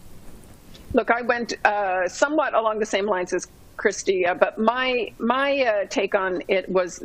Look, 0.95 1.11
I 1.11 1.23
went 1.23 1.55
uh, 1.65 2.09
somewhat 2.09 2.55
along 2.55 2.79
the 2.79 2.87
same 2.87 3.07
lines 3.07 3.33
as 3.33 3.49
Kristy, 3.77 4.29
uh, 4.29 4.35
but 4.35 4.59
my 4.59 5.13
my 5.19 5.63
uh, 5.63 5.87
take 5.89 6.15
on 6.15 6.43
it 6.49 6.69
was 6.69 7.05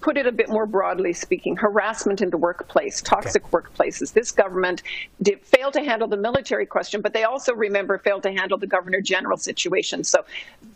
put 0.00 0.16
it 0.16 0.26
a 0.26 0.32
bit 0.32 0.48
more 0.48 0.66
broadly 0.66 1.12
speaking, 1.12 1.56
harassment 1.56 2.20
in 2.20 2.30
the 2.30 2.36
workplace, 2.36 3.02
toxic 3.02 3.44
okay. 3.44 3.56
workplaces. 3.56 4.12
This 4.12 4.30
government 4.30 4.82
did 5.20 5.40
fail 5.40 5.72
to 5.72 5.82
handle 5.82 6.06
the 6.06 6.16
military 6.16 6.66
question, 6.66 7.00
but 7.00 7.12
they 7.12 7.24
also 7.24 7.54
remember 7.54 7.98
failed 7.98 8.22
to 8.22 8.30
handle 8.30 8.56
the 8.58 8.68
governor 8.68 9.00
general 9.00 9.36
situation. 9.36 10.04
So 10.04 10.24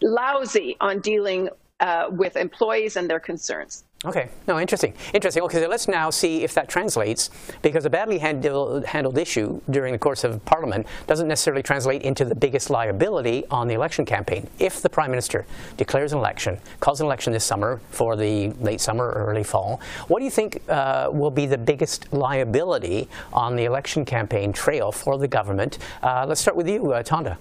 lousy 0.02 0.76
on 0.80 1.00
dealing 1.00 1.48
uh, 1.78 2.08
with 2.10 2.36
employees 2.36 2.96
and 2.96 3.08
their 3.08 3.20
concerns. 3.20 3.84
Okay, 4.02 4.30
no, 4.48 4.58
interesting. 4.58 4.94
Interesting. 5.12 5.42
Okay, 5.42 5.60
so 5.60 5.68
let's 5.68 5.86
now 5.86 6.08
see 6.08 6.42
if 6.42 6.54
that 6.54 6.70
translates, 6.70 7.28
because 7.60 7.84
a 7.84 7.90
badly 7.90 8.16
handle, 8.16 8.82
handled 8.86 9.18
issue 9.18 9.60
during 9.68 9.92
the 9.92 9.98
course 9.98 10.24
of 10.24 10.42
Parliament 10.46 10.86
doesn't 11.06 11.28
necessarily 11.28 11.62
translate 11.62 12.00
into 12.00 12.24
the 12.24 12.34
biggest 12.34 12.70
liability 12.70 13.44
on 13.50 13.68
the 13.68 13.74
election 13.74 14.06
campaign. 14.06 14.48
If 14.58 14.80
the 14.80 14.88
Prime 14.88 15.10
Minister 15.10 15.44
declares 15.76 16.14
an 16.14 16.18
election, 16.18 16.58
calls 16.80 17.02
an 17.02 17.06
election 17.08 17.34
this 17.34 17.44
summer 17.44 17.78
for 17.90 18.16
the 18.16 18.48
late 18.52 18.80
summer 18.80 19.04
or 19.04 19.26
early 19.26 19.44
fall, 19.44 19.82
what 20.08 20.20
do 20.20 20.24
you 20.24 20.30
think 20.30 20.62
uh, 20.70 21.10
will 21.12 21.30
be 21.30 21.44
the 21.44 21.58
biggest 21.58 22.10
liability 22.10 23.06
on 23.34 23.54
the 23.54 23.64
election 23.64 24.06
campaign 24.06 24.50
trail 24.50 24.92
for 24.92 25.18
the 25.18 25.28
government? 25.28 25.76
Uh, 26.02 26.24
let's 26.26 26.40
start 26.40 26.56
with 26.56 26.70
you, 26.70 26.94
uh, 26.94 27.02
Tonda. 27.02 27.36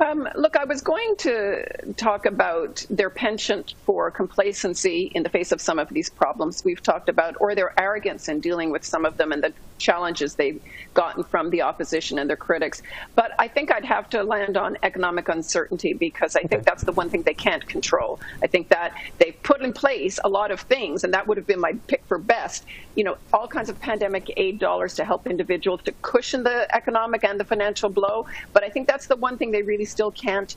Um, 0.00 0.28
look, 0.36 0.56
I 0.56 0.64
was 0.64 0.80
going 0.80 1.16
to 1.18 1.64
talk 1.96 2.24
about 2.24 2.84
their 2.88 3.10
penchant 3.10 3.74
for 3.84 4.10
complacency 4.10 5.10
in 5.14 5.24
the 5.24 5.28
face 5.28 5.50
of 5.50 5.60
some 5.60 5.78
of 5.78 5.88
these 5.88 6.08
problems 6.08 6.64
we've 6.64 6.82
talked 6.82 7.08
about, 7.08 7.34
or 7.40 7.54
their 7.54 7.72
arrogance 7.80 8.28
in 8.28 8.40
dealing 8.40 8.70
with 8.70 8.84
some 8.84 9.04
of 9.04 9.16
them 9.16 9.32
and 9.32 9.42
the 9.42 9.52
challenges 9.78 10.34
they've 10.34 10.60
gotten 10.94 11.24
from 11.24 11.50
the 11.50 11.62
opposition 11.62 12.18
and 12.18 12.28
their 12.28 12.36
critics. 12.36 12.82
But 13.14 13.32
I 13.38 13.48
think 13.48 13.72
I'd 13.72 13.84
have 13.84 14.10
to 14.10 14.22
land 14.22 14.56
on 14.56 14.76
economic 14.82 15.28
uncertainty 15.28 15.94
because 15.94 16.36
I 16.36 16.42
think 16.42 16.64
that's 16.64 16.84
the 16.84 16.92
one 16.92 17.08
thing 17.08 17.22
they 17.22 17.34
can't 17.34 17.66
control. 17.66 18.20
I 18.42 18.46
think 18.46 18.68
that 18.68 18.92
they've 19.18 19.40
put 19.42 19.62
in 19.62 19.72
place 19.72 20.18
a 20.22 20.28
lot 20.28 20.50
of 20.50 20.60
things, 20.60 21.04
and 21.04 21.14
that 21.14 21.26
would 21.26 21.36
have 21.36 21.46
been 21.46 21.60
my 21.60 21.74
pick 21.86 22.02
for 22.06 22.18
best. 22.18 22.64
You 22.94 23.04
know, 23.04 23.16
all 23.32 23.48
kinds 23.48 23.68
of 23.68 23.78
pandemic 23.80 24.32
aid 24.36 24.58
dollars 24.58 24.94
to 24.96 25.04
help 25.04 25.26
individuals 25.26 25.82
to 25.84 25.92
cushion 26.02 26.42
the 26.42 26.74
economic 26.74 27.24
and 27.24 27.38
the 27.38 27.44
financial 27.44 27.88
blow. 27.88 28.26
But 28.52 28.64
I 28.64 28.68
think 28.68 28.88
that's 28.88 29.06
the 29.06 29.16
one 29.16 29.38
thing 29.38 29.50
they 29.50 29.62
really 29.62 29.84
still 29.84 30.10
can't 30.10 30.56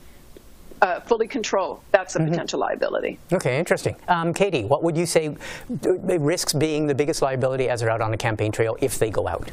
uh, 0.82 1.00
fully 1.00 1.28
control, 1.28 1.80
that's 1.92 2.16
a 2.16 2.18
mm 2.18 2.24
-hmm. 2.24 2.30
potential 2.30 2.60
liability. 2.60 3.18
Okay, 3.32 3.58
interesting. 3.58 3.96
Um, 4.08 4.34
Kady, 4.34 4.64
what 4.64 4.82
would 4.82 4.96
you 4.96 5.06
say 5.06 5.34
risks 6.18 6.52
being 6.52 6.88
the 6.88 6.94
biggest 6.94 7.22
liability 7.22 7.70
as 7.70 7.80
they're 7.80 7.92
out 7.94 8.00
on 8.00 8.10
the 8.10 8.22
campaign 8.28 8.52
trail 8.52 8.76
if 8.80 8.98
they 8.98 9.10
go 9.10 9.28
out? 9.28 9.50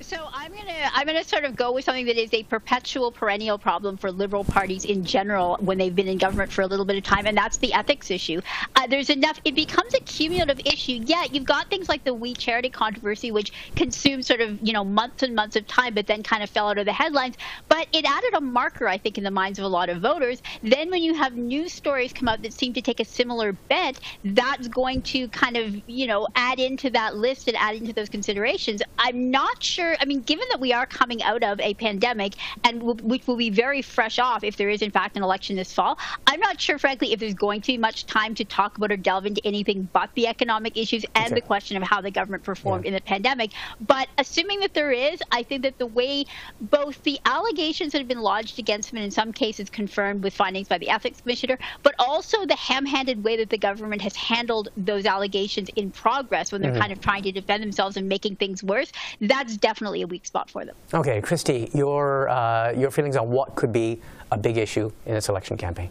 So 0.00 0.16
I'm 0.34 0.52
I'm 0.92 1.06
gonna 1.06 1.24
sort 1.24 1.44
of 1.44 1.56
go 1.56 1.72
with 1.72 1.84
something 1.84 2.06
that 2.06 2.16
is 2.16 2.32
a 2.32 2.42
perpetual 2.44 3.10
perennial 3.10 3.58
problem 3.58 3.96
for 3.96 4.10
liberal 4.10 4.44
parties 4.44 4.84
in 4.84 5.04
general 5.04 5.56
when 5.60 5.78
they've 5.78 5.94
been 5.94 6.08
in 6.08 6.18
government 6.18 6.52
for 6.52 6.62
a 6.62 6.66
little 6.66 6.84
bit 6.84 6.96
of 6.96 7.04
time, 7.04 7.26
and 7.26 7.36
that's 7.36 7.58
the 7.58 7.72
ethics 7.72 8.10
issue. 8.10 8.40
Uh, 8.76 8.86
there's 8.86 9.10
enough. 9.10 9.40
It 9.44 9.54
becomes 9.54 9.94
a 9.94 10.00
cumulative 10.00 10.60
issue. 10.64 11.00
Yeah, 11.04 11.24
you've 11.30 11.44
got 11.44 11.68
things 11.70 11.88
like 11.88 12.04
the 12.04 12.14
We 12.14 12.34
Charity 12.34 12.70
controversy, 12.70 13.30
which 13.30 13.52
consumed 13.76 14.26
sort 14.26 14.40
of 14.40 14.58
you 14.62 14.72
know 14.72 14.84
months 14.84 15.22
and 15.22 15.34
months 15.34 15.56
of 15.56 15.66
time, 15.66 15.94
but 15.94 16.06
then 16.06 16.22
kind 16.22 16.42
of 16.42 16.50
fell 16.50 16.68
out 16.68 16.78
of 16.78 16.86
the 16.86 16.92
headlines. 16.92 17.36
But 17.68 17.88
it 17.92 18.04
added 18.04 18.34
a 18.34 18.40
marker, 18.40 18.88
I 18.88 18.98
think, 18.98 19.18
in 19.18 19.24
the 19.24 19.30
minds 19.30 19.58
of 19.58 19.64
a 19.64 19.68
lot 19.68 19.88
of 19.88 20.00
voters. 20.00 20.42
Then 20.62 20.90
when 20.90 21.02
you 21.02 21.14
have 21.14 21.36
news 21.36 21.72
stories 21.72 22.12
come 22.12 22.28
out 22.28 22.42
that 22.42 22.52
seem 22.52 22.72
to 22.74 22.82
take 22.82 23.00
a 23.00 23.04
similar 23.04 23.52
bent, 23.52 24.00
that's 24.24 24.68
going 24.68 25.02
to 25.02 25.28
kind 25.28 25.56
of 25.56 25.80
you 25.86 26.06
know 26.06 26.26
add 26.34 26.58
into 26.58 26.90
that 26.90 27.16
list 27.16 27.48
and 27.48 27.56
add 27.56 27.76
into 27.76 27.92
those 27.92 28.08
considerations. 28.08 28.82
I'm 28.98 29.30
not 29.30 29.62
sure. 29.62 29.96
I 30.00 30.04
mean, 30.04 30.22
given 30.22 30.46
that 30.50 30.60
we 30.60 30.71
are 30.72 30.86
coming 30.86 31.22
out 31.22 31.42
of 31.42 31.60
a 31.60 31.74
pandemic 31.74 32.34
and 32.64 32.82
which 32.82 33.26
will 33.26 33.36
be 33.36 33.50
very 33.50 33.82
fresh 33.82 34.18
off 34.18 34.44
if 34.44 34.56
there 34.56 34.70
is 34.70 34.82
in 34.82 34.90
fact 34.90 35.16
an 35.16 35.22
election 35.22 35.56
this 35.56 35.72
fall, 35.72 35.98
I'm 36.26 36.40
not 36.40 36.60
sure, 36.60 36.78
frankly, 36.78 37.12
if 37.12 37.20
there's 37.20 37.34
going 37.34 37.60
to 37.62 37.66
be 37.68 37.78
much 37.78 38.06
time 38.06 38.34
to 38.36 38.44
talk 38.44 38.76
about 38.76 38.92
or 38.92 38.96
delve 38.96 39.26
into 39.26 39.40
anything 39.44 39.88
but 39.92 40.10
the 40.14 40.26
economic 40.26 40.76
issues 40.76 41.04
and 41.14 41.36
the 41.36 41.40
question 41.40 41.76
of 41.76 41.82
how 41.82 42.00
the 42.00 42.10
government 42.10 42.42
performed 42.42 42.84
yeah. 42.84 42.88
in 42.88 42.94
the 42.94 43.00
pandemic. 43.00 43.50
But 43.80 44.08
assuming 44.18 44.60
that 44.60 44.74
there 44.74 44.92
is, 44.92 45.22
I 45.30 45.42
think 45.42 45.62
that 45.62 45.78
the 45.78 45.86
way 45.86 46.24
both 46.60 47.02
the 47.02 47.18
allegations 47.24 47.92
that 47.92 47.98
have 47.98 48.08
been 48.08 48.20
lodged 48.20 48.58
against 48.58 48.90
him 48.90 48.96
and 48.96 49.04
in 49.04 49.10
some 49.10 49.32
cases 49.32 49.70
confirmed 49.70 50.22
with 50.22 50.34
findings 50.34 50.68
by 50.68 50.78
the 50.78 50.88
ethics 50.88 51.20
commissioner, 51.20 51.58
but 51.82 51.94
also 51.98 52.46
the 52.46 52.56
ham-handed 52.56 53.22
way 53.24 53.36
that 53.36 53.50
the 53.50 53.58
government 53.58 54.02
has 54.02 54.16
handled 54.16 54.68
those 54.76 55.06
allegations 55.06 55.68
in 55.76 55.90
progress 55.90 56.52
when 56.52 56.62
they're 56.62 56.72
mm-hmm. 56.72 56.80
kind 56.80 56.92
of 56.92 57.00
trying 57.00 57.22
to 57.22 57.32
defend 57.32 57.62
themselves 57.62 57.96
and 57.96 58.08
making 58.08 58.36
things 58.36 58.62
worse, 58.62 58.92
that's 59.20 59.56
definitely 59.56 59.82
definitely 59.82 60.02
a 60.02 60.06
weak 60.06 60.26
spot 60.26 60.50
for 60.50 60.61
them. 60.66 60.76
Okay, 60.94 61.20
Kristy, 61.20 61.72
your, 61.74 62.28
uh, 62.28 62.72
your 62.72 62.90
feelings 62.90 63.16
on 63.16 63.30
what 63.30 63.54
could 63.54 63.72
be 63.72 64.00
a 64.30 64.38
big 64.38 64.56
issue 64.56 64.90
in 65.06 65.14
this 65.14 65.28
election 65.28 65.56
campaign? 65.56 65.90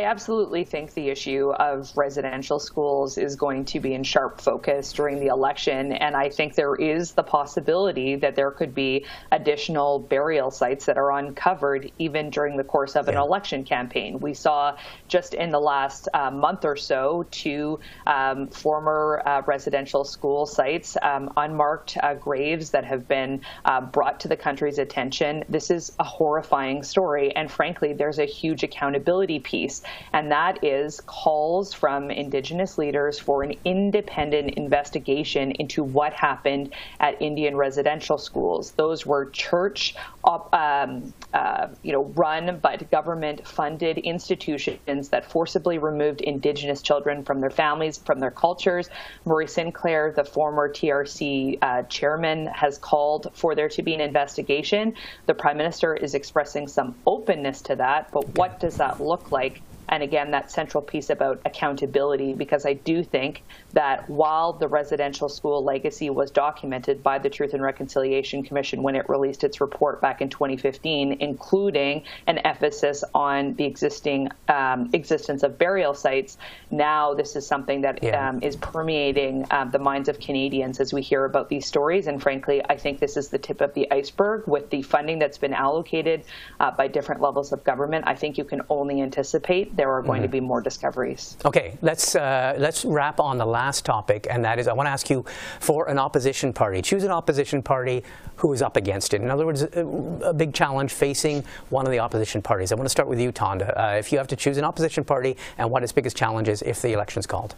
I 0.00 0.04
absolutely 0.04 0.64
think 0.64 0.94
the 0.94 1.10
issue 1.10 1.50
of 1.50 1.94
residential 1.94 2.58
schools 2.58 3.18
is 3.18 3.36
going 3.36 3.66
to 3.66 3.80
be 3.80 3.92
in 3.92 4.02
sharp 4.02 4.40
focus 4.40 4.94
during 4.94 5.20
the 5.20 5.26
election. 5.26 5.92
And 5.92 6.16
I 6.16 6.30
think 6.30 6.54
there 6.54 6.74
is 6.74 7.12
the 7.12 7.22
possibility 7.22 8.16
that 8.16 8.34
there 8.34 8.50
could 8.50 8.74
be 8.74 9.04
additional 9.30 9.98
burial 9.98 10.50
sites 10.50 10.86
that 10.86 10.96
are 10.96 11.12
uncovered 11.12 11.92
even 11.98 12.30
during 12.30 12.56
the 12.56 12.64
course 12.64 12.96
of 12.96 13.08
an 13.08 13.14
yeah. 13.14 13.20
election 13.20 13.62
campaign. 13.62 14.20
We 14.20 14.32
saw 14.32 14.78
just 15.06 15.34
in 15.34 15.50
the 15.50 15.60
last 15.60 16.08
uh, 16.14 16.30
month 16.30 16.64
or 16.64 16.76
so 16.76 17.26
two 17.30 17.78
um, 18.06 18.48
former 18.48 19.22
uh, 19.26 19.42
residential 19.44 20.04
school 20.04 20.46
sites, 20.46 20.96
um, 21.02 21.30
unmarked 21.36 21.98
uh, 22.02 22.14
graves 22.14 22.70
that 22.70 22.86
have 22.86 23.06
been 23.06 23.42
uh, 23.66 23.82
brought 23.82 24.18
to 24.20 24.28
the 24.28 24.36
country's 24.36 24.78
attention. 24.78 25.44
This 25.50 25.70
is 25.70 25.92
a 25.98 26.04
horrifying 26.04 26.84
story. 26.84 27.36
And 27.36 27.50
frankly, 27.50 27.92
there's 27.92 28.18
a 28.18 28.24
huge 28.24 28.62
accountability 28.62 29.40
piece 29.40 29.82
and 30.12 30.30
that 30.30 30.62
is 30.64 31.00
calls 31.00 31.72
from 31.72 32.10
Indigenous 32.10 32.78
leaders 32.78 33.18
for 33.18 33.42
an 33.42 33.54
independent 33.64 34.54
investigation 34.54 35.52
into 35.52 35.82
what 35.82 36.12
happened 36.12 36.72
at 37.00 37.20
Indian 37.20 37.56
residential 37.56 38.18
schools. 38.18 38.72
Those 38.72 39.06
were 39.06 39.30
church, 39.30 39.94
um, 40.24 41.12
uh, 41.32 41.68
you 41.82 41.92
know, 41.92 42.04
run 42.14 42.58
but 42.62 42.90
government-funded 42.90 43.98
institutions 43.98 45.08
that 45.08 45.30
forcibly 45.30 45.78
removed 45.78 46.20
Indigenous 46.20 46.82
children 46.82 47.24
from 47.24 47.40
their 47.40 47.50
families, 47.50 47.98
from 47.98 48.20
their 48.20 48.30
cultures. 48.30 48.88
Murray 49.24 49.46
Sinclair, 49.46 50.12
the 50.12 50.24
former 50.24 50.68
TRC 50.68 51.58
uh, 51.62 51.82
chairman, 51.84 52.46
has 52.46 52.78
called 52.78 53.28
for 53.34 53.54
there 53.54 53.68
to 53.68 53.82
be 53.82 53.94
an 53.94 54.00
investigation. 54.00 54.94
The 55.26 55.34
Prime 55.34 55.56
Minister 55.56 55.94
is 55.94 56.14
expressing 56.14 56.68
some 56.68 56.96
openness 57.06 57.62
to 57.62 57.76
that, 57.76 58.10
but 58.12 58.36
what 58.36 58.60
does 58.60 58.76
that 58.76 59.00
look 59.00 59.30
like 59.32 59.62
And 59.90 60.04
again, 60.04 60.30
that 60.30 60.52
central 60.52 60.82
piece 60.82 61.10
about 61.10 61.40
accountability, 61.44 62.32
because 62.32 62.64
I 62.64 62.74
do 62.74 63.02
think 63.02 63.42
that 63.72 64.08
while 64.08 64.52
the 64.52 64.68
residential 64.68 65.28
school 65.28 65.64
legacy 65.64 66.10
was 66.10 66.30
documented 66.30 67.02
by 67.02 67.18
the 67.18 67.28
Truth 67.28 67.54
and 67.54 67.62
Reconciliation 67.62 68.44
Commission 68.44 68.84
when 68.84 68.94
it 68.94 69.08
released 69.08 69.42
its 69.42 69.60
report 69.60 70.00
back 70.00 70.22
in 70.22 70.28
2015, 70.28 71.16
including 71.20 72.04
an 72.28 72.38
emphasis 72.38 73.02
on 73.14 73.54
the 73.54 73.64
existing 73.64 74.28
um, 74.48 74.90
existence 74.92 75.42
of 75.42 75.58
burial 75.58 75.92
sites, 75.92 76.38
now 76.70 77.12
this 77.14 77.34
is 77.34 77.44
something 77.44 77.80
that 77.80 78.02
yeah. 78.02 78.28
um, 78.28 78.42
is 78.42 78.54
permeating 78.54 79.44
um, 79.50 79.70
the 79.70 79.78
minds 79.80 80.08
of 80.08 80.20
Canadians 80.20 80.78
as 80.78 80.92
we 80.92 81.02
hear 81.02 81.24
about 81.24 81.48
these 81.48 81.66
stories. 81.66 82.06
And 82.06 82.22
frankly, 82.22 82.62
I 82.68 82.76
think 82.76 83.00
this 83.00 83.16
is 83.16 83.28
the 83.28 83.38
tip 83.38 83.60
of 83.60 83.74
the 83.74 83.90
iceberg 83.90 84.46
with 84.46 84.70
the 84.70 84.82
funding 84.82 85.18
that's 85.18 85.38
been 85.38 85.54
allocated 85.54 86.22
uh, 86.60 86.70
by 86.70 86.86
different 86.86 87.20
levels 87.20 87.52
of 87.52 87.64
government. 87.64 88.04
I 88.06 88.14
think 88.14 88.38
you 88.38 88.44
can 88.44 88.62
only 88.70 89.02
anticipate 89.02 89.76
there 89.80 89.90
are 89.90 90.02
going 90.02 90.20
mm 90.20 90.28
-hmm. 90.28 90.32
to 90.32 90.40
be 90.40 90.46
more 90.52 90.62
discoveries. 90.62 91.36
Okay, 91.44 91.68
let's 91.80 92.14
uh, 92.14 92.54
let's 92.66 92.84
wrap 92.84 93.18
on 93.20 93.38
the 93.38 93.50
last 93.58 93.84
topic, 93.84 94.26
and 94.32 94.44
that 94.44 94.58
is 94.58 94.66
I 94.66 94.72
want 94.78 94.86
to 94.86 94.92
ask 94.92 95.10
you 95.10 95.24
for 95.60 95.88
an 95.88 95.98
opposition 95.98 96.52
party. 96.52 96.82
Choose 96.82 97.04
an 97.06 97.12
opposition 97.20 97.62
party 97.62 98.02
who 98.40 98.52
is 98.52 98.62
up 98.62 98.76
against 98.76 99.12
it. 99.14 99.20
In 99.22 99.30
other 99.30 99.44
words, 99.44 99.62
a, 99.62 99.84
a 100.32 100.34
big 100.42 100.52
challenge 100.54 100.90
facing 101.04 101.44
one 101.70 101.84
of 101.88 101.92
the 101.92 102.00
opposition 102.00 102.42
parties. 102.42 102.72
I 102.72 102.74
want 102.74 102.88
to 102.90 102.96
start 102.98 103.08
with 103.08 103.20
you, 103.20 103.32
Tonda. 103.32 103.68
Uh, 103.68 104.02
if 104.02 104.06
you 104.10 104.18
have 104.18 104.28
to 104.28 104.36
choose 104.44 104.58
an 104.62 104.64
opposition 104.64 105.04
party 105.04 105.36
and 105.58 105.70
what 105.72 105.82
its 105.82 105.92
biggest 105.92 106.16
challenge 106.16 106.48
is 106.52 106.62
if 106.62 106.80
the 106.80 106.92
election's 106.92 107.26
called. 107.26 107.54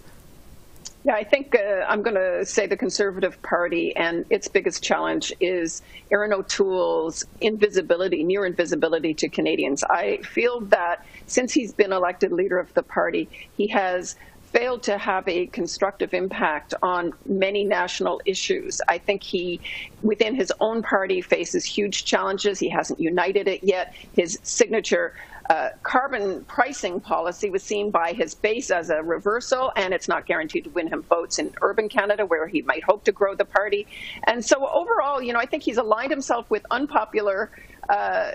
Yeah, 1.04 1.14
I 1.14 1.24
think 1.24 1.56
uh, 1.56 1.84
I'm 1.88 2.02
going 2.02 2.14
to 2.14 2.46
say 2.46 2.68
the 2.68 2.76
Conservative 2.76 3.42
Party 3.42 3.94
and 3.96 4.24
its 4.30 4.46
biggest 4.46 4.84
challenge 4.84 5.32
is 5.40 5.82
Erin 6.12 6.32
O'Toole's 6.32 7.24
invisibility, 7.40 8.22
near 8.22 8.46
invisibility 8.46 9.12
to 9.14 9.28
Canadians. 9.28 9.82
I 9.82 10.18
feel 10.18 10.60
that 10.66 11.04
since 11.26 11.52
he's 11.52 11.72
been 11.72 11.92
elected 11.92 12.30
leader 12.30 12.58
of 12.58 12.72
the 12.74 12.84
party, 12.84 13.28
he 13.56 13.66
has 13.68 14.14
failed 14.52 14.82
to 14.84 14.98
have 14.98 15.26
a 15.28 15.46
constructive 15.46 16.14
impact 16.14 16.74
on 16.82 17.12
many 17.26 17.64
national 17.64 18.20
issues. 18.24 18.80
I 18.86 18.98
think 18.98 19.22
he, 19.22 19.60
within 20.02 20.34
his 20.36 20.52
own 20.60 20.82
party, 20.82 21.20
faces 21.20 21.64
huge 21.64 22.04
challenges. 22.04 22.58
He 22.58 22.68
hasn't 22.68 23.00
united 23.00 23.48
it 23.48 23.64
yet. 23.64 23.94
His 24.14 24.38
signature 24.42 25.14
uh, 25.50 25.70
carbon 25.82 26.44
pricing 26.44 27.00
policy 27.00 27.50
was 27.50 27.62
seen 27.62 27.90
by 27.90 28.12
his 28.12 28.34
base 28.34 28.70
as 28.70 28.90
a 28.90 29.02
reversal, 29.02 29.72
and 29.76 29.92
it's 29.92 30.08
not 30.08 30.26
guaranteed 30.26 30.64
to 30.64 30.70
win 30.70 30.88
him 30.88 31.02
votes 31.02 31.38
in 31.38 31.52
urban 31.62 31.88
Canada, 31.88 32.24
where 32.26 32.46
he 32.46 32.62
might 32.62 32.84
hope 32.84 33.04
to 33.04 33.12
grow 33.12 33.34
the 33.34 33.44
party. 33.44 33.86
And 34.24 34.44
so 34.44 34.68
overall, 34.68 35.22
you 35.22 35.32
know, 35.32 35.38
I 35.38 35.46
think 35.46 35.62
he's 35.62 35.78
aligned 35.78 36.10
himself 36.10 36.48
with 36.50 36.64
unpopular 36.70 37.50
uh, 37.88 38.32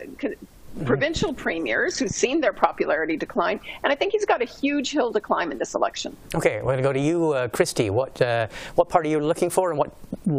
provincial 0.85 1.33
premiers 1.33 1.97
who've 1.97 2.11
seen 2.11 2.41
their 2.41 2.53
popularity 2.53 3.17
decline, 3.17 3.59
and 3.83 3.91
I 3.91 3.95
think 3.95 4.11
he's 4.11 4.25
got 4.25 4.41
a 4.41 4.45
huge 4.45 4.91
hill 4.91 5.11
to 5.13 5.21
climb 5.21 5.51
in 5.51 5.57
this 5.57 5.73
election. 5.75 6.15
Okay, 6.35 6.57
we're 6.57 6.73
going 6.73 6.77
to 6.77 6.83
go 6.83 6.93
to 6.93 6.99
you, 6.99 7.33
uh, 7.33 7.47
Kristy. 7.47 7.89
What 7.89 8.21
uh, 8.21 8.47
what 8.75 8.89
party 8.89 9.15
are 9.15 9.19
you 9.19 9.25
looking 9.25 9.49
for, 9.49 9.71
and 9.71 9.79
what 9.79 9.91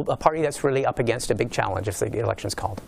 a 0.08 0.16
party 0.16 0.42
that's 0.42 0.62
really 0.62 0.86
up 0.86 0.98
against 0.98 1.30
a 1.30 1.34
big 1.34 1.50
challenge 1.50 1.88
if 1.88 1.98
the 1.98 2.18
election's 2.18 2.54
called? 2.54 2.80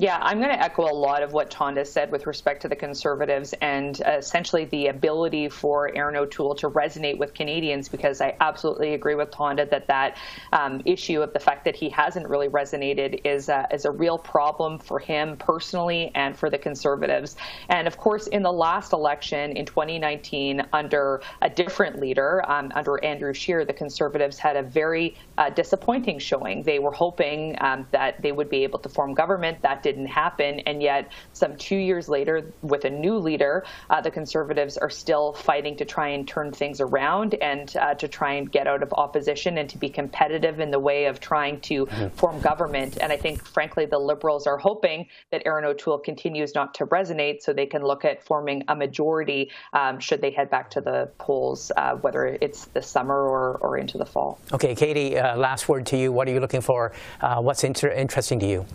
Yeah, 0.00 0.16
I'm 0.18 0.38
going 0.38 0.48
to 0.48 0.58
echo 0.58 0.90
a 0.90 0.96
lot 0.96 1.22
of 1.22 1.34
what 1.34 1.50
Tonda 1.50 1.86
said 1.86 2.10
with 2.10 2.26
respect 2.26 2.62
to 2.62 2.68
the 2.68 2.74
Conservatives 2.74 3.52
and 3.60 4.00
uh, 4.00 4.12
essentially 4.12 4.64
the 4.64 4.86
ability 4.86 5.50
for 5.50 5.94
Erin 5.94 6.16
O'Toole 6.16 6.54
to 6.54 6.70
resonate 6.70 7.18
with 7.18 7.34
Canadians 7.34 7.90
because 7.90 8.22
I 8.22 8.34
absolutely 8.40 8.94
agree 8.94 9.14
with 9.14 9.30
Tonda 9.30 9.68
that 9.68 9.88
that 9.88 10.16
um, 10.54 10.80
issue 10.86 11.20
of 11.20 11.34
the 11.34 11.38
fact 11.38 11.66
that 11.66 11.76
he 11.76 11.90
hasn't 11.90 12.26
really 12.30 12.48
resonated 12.48 13.20
is, 13.26 13.50
uh, 13.50 13.66
is 13.70 13.84
a 13.84 13.90
real 13.90 14.16
problem 14.16 14.78
for 14.78 14.98
him 14.98 15.36
personally 15.36 16.10
and 16.14 16.34
for 16.34 16.48
the 16.48 16.56
Conservatives. 16.56 17.36
And 17.68 17.86
of 17.86 17.98
course, 17.98 18.26
in 18.26 18.42
the 18.42 18.52
last 18.52 18.94
election 18.94 19.54
in 19.54 19.66
2019, 19.66 20.66
under 20.72 21.20
a 21.42 21.50
different 21.50 22.00
leader, 22.00 22.42
um, 22.50 22.72
under 22.74 23.04
Andrew 23.04 23.34
Scheer, 23.34 23.66
the 23.66 23.74
Conservatives 23.74 24.38
had 24.38 24.56
a 24.56 24.62
very 24.62 25.14
uh, 25.36 25.50
disappointing 25.50 26.20
showing. 26.20 26.62
They 26.62 26.78
were 26.78 26.90
hoping 26.90 27.58
um, 27.60 27.86
that 27.90 28.22
they 28.22 28.32
would 28.32 28.48
be 28.48 28.62
able 28.64 28.78
to 28.78 28.88
form 28.88 29.12
government. 29.12 29.60
That 29.60 29.82
didn't 29.90 30.06
happen. 30.06 30.60
And 30.60 30.82
yet, 30.82 31.10
some 31.32 31.56
two 31.56 31.76
years 31.76 32.08
later, 32.08 32.52
with 32.62 32.84
a 32.84 32.90
new 32.90 33.16
leader, 33.18 33.64
uh, 33.88 34.00
the 34.00 34.10
Conservatives 34.10 34.76
are 34.78 34.90
still 34.90 35.32
fighting 35.32 35.76
to 35.78 35.84
try 35.84 36.08
and 36.08 36.26
turn 36.26 36.52
things 36.52 36.80
around 36.80 37.34
and 37.34 37.74
uh, 37.76 37.94
to 37.94 38.06
try 38.06 38.34
and 38.34 38.50
get 38.50 38.66
out 38.66 38.82
of 38.82 38.92
opposition 38.92 39.58
and 39.58 39.68
to 39.70 39.78
be 39.78 39.88
competitive 39.88 40.60
in 40.60 40.70
the 40.70 40.78
way 40.78 41.06
of 41.06 41.18
trying 41.18 41.60
to 41.60 41.86
mm-hmm. 41.86 42.08
form 42.16 42.40
government. 42.40 42.98
And 43.00 43.12
I 43.12 43.16
think, 43.16 43.44
frankly, 43.44 43.86
the 43.86 43.98
Liberals 43.98 44.46
are 44.46 44.58
hoping 44.58 45.06
that 45.32 45.42
Erin 45.44 45.64
O'Toole 45.64 45.98
continues 45.98 46.54
not 46.54 46.74
to 46.74 46.86
resonate 46.86 47.42
so 47.42 47.52
they 47.52 47.66
can 47.66 47.82
look 47.82 48.04
at 48.04 48.22
forming 48.24 48.62
a 48.68 48.76
majority 48.76 49.50
um, 49.72 49.98
should 49.98 50.20
they 50.20 50.30
head 50.30 50.50
back 50.50 50.70
to 50.70 50.80
the 50.80 51.10
polls, 51.18 51.72
uh, 51.76 51.96
whether 51.96 52.38
it's 52.40 52.66
this 52.66 52.86
summer 52.86 53.14
or, 53.14 53.58
or 53.60 53.76
into 53.76 53.98
the 53.98 54.06
fall. 54.06 54.38
Okay, 54.52 54.74
Kady, 54.74 55.18
uh, 55.18 55.36
last 55.36 55.68
word 55.68 55.86
to 55.86 55.96
you. 55.96 56.12
What 56.12 56.28
are 56.28 56.32
you 56.32 56.40
looking 56.40 56.60
for? 56.60 56.92
Uh, 57.20 57.40
what's 57.40 57.64
inter- 57.64 57.92
interesting 57.92 58.38
to 58.40 58.46
you? 58.46 58.66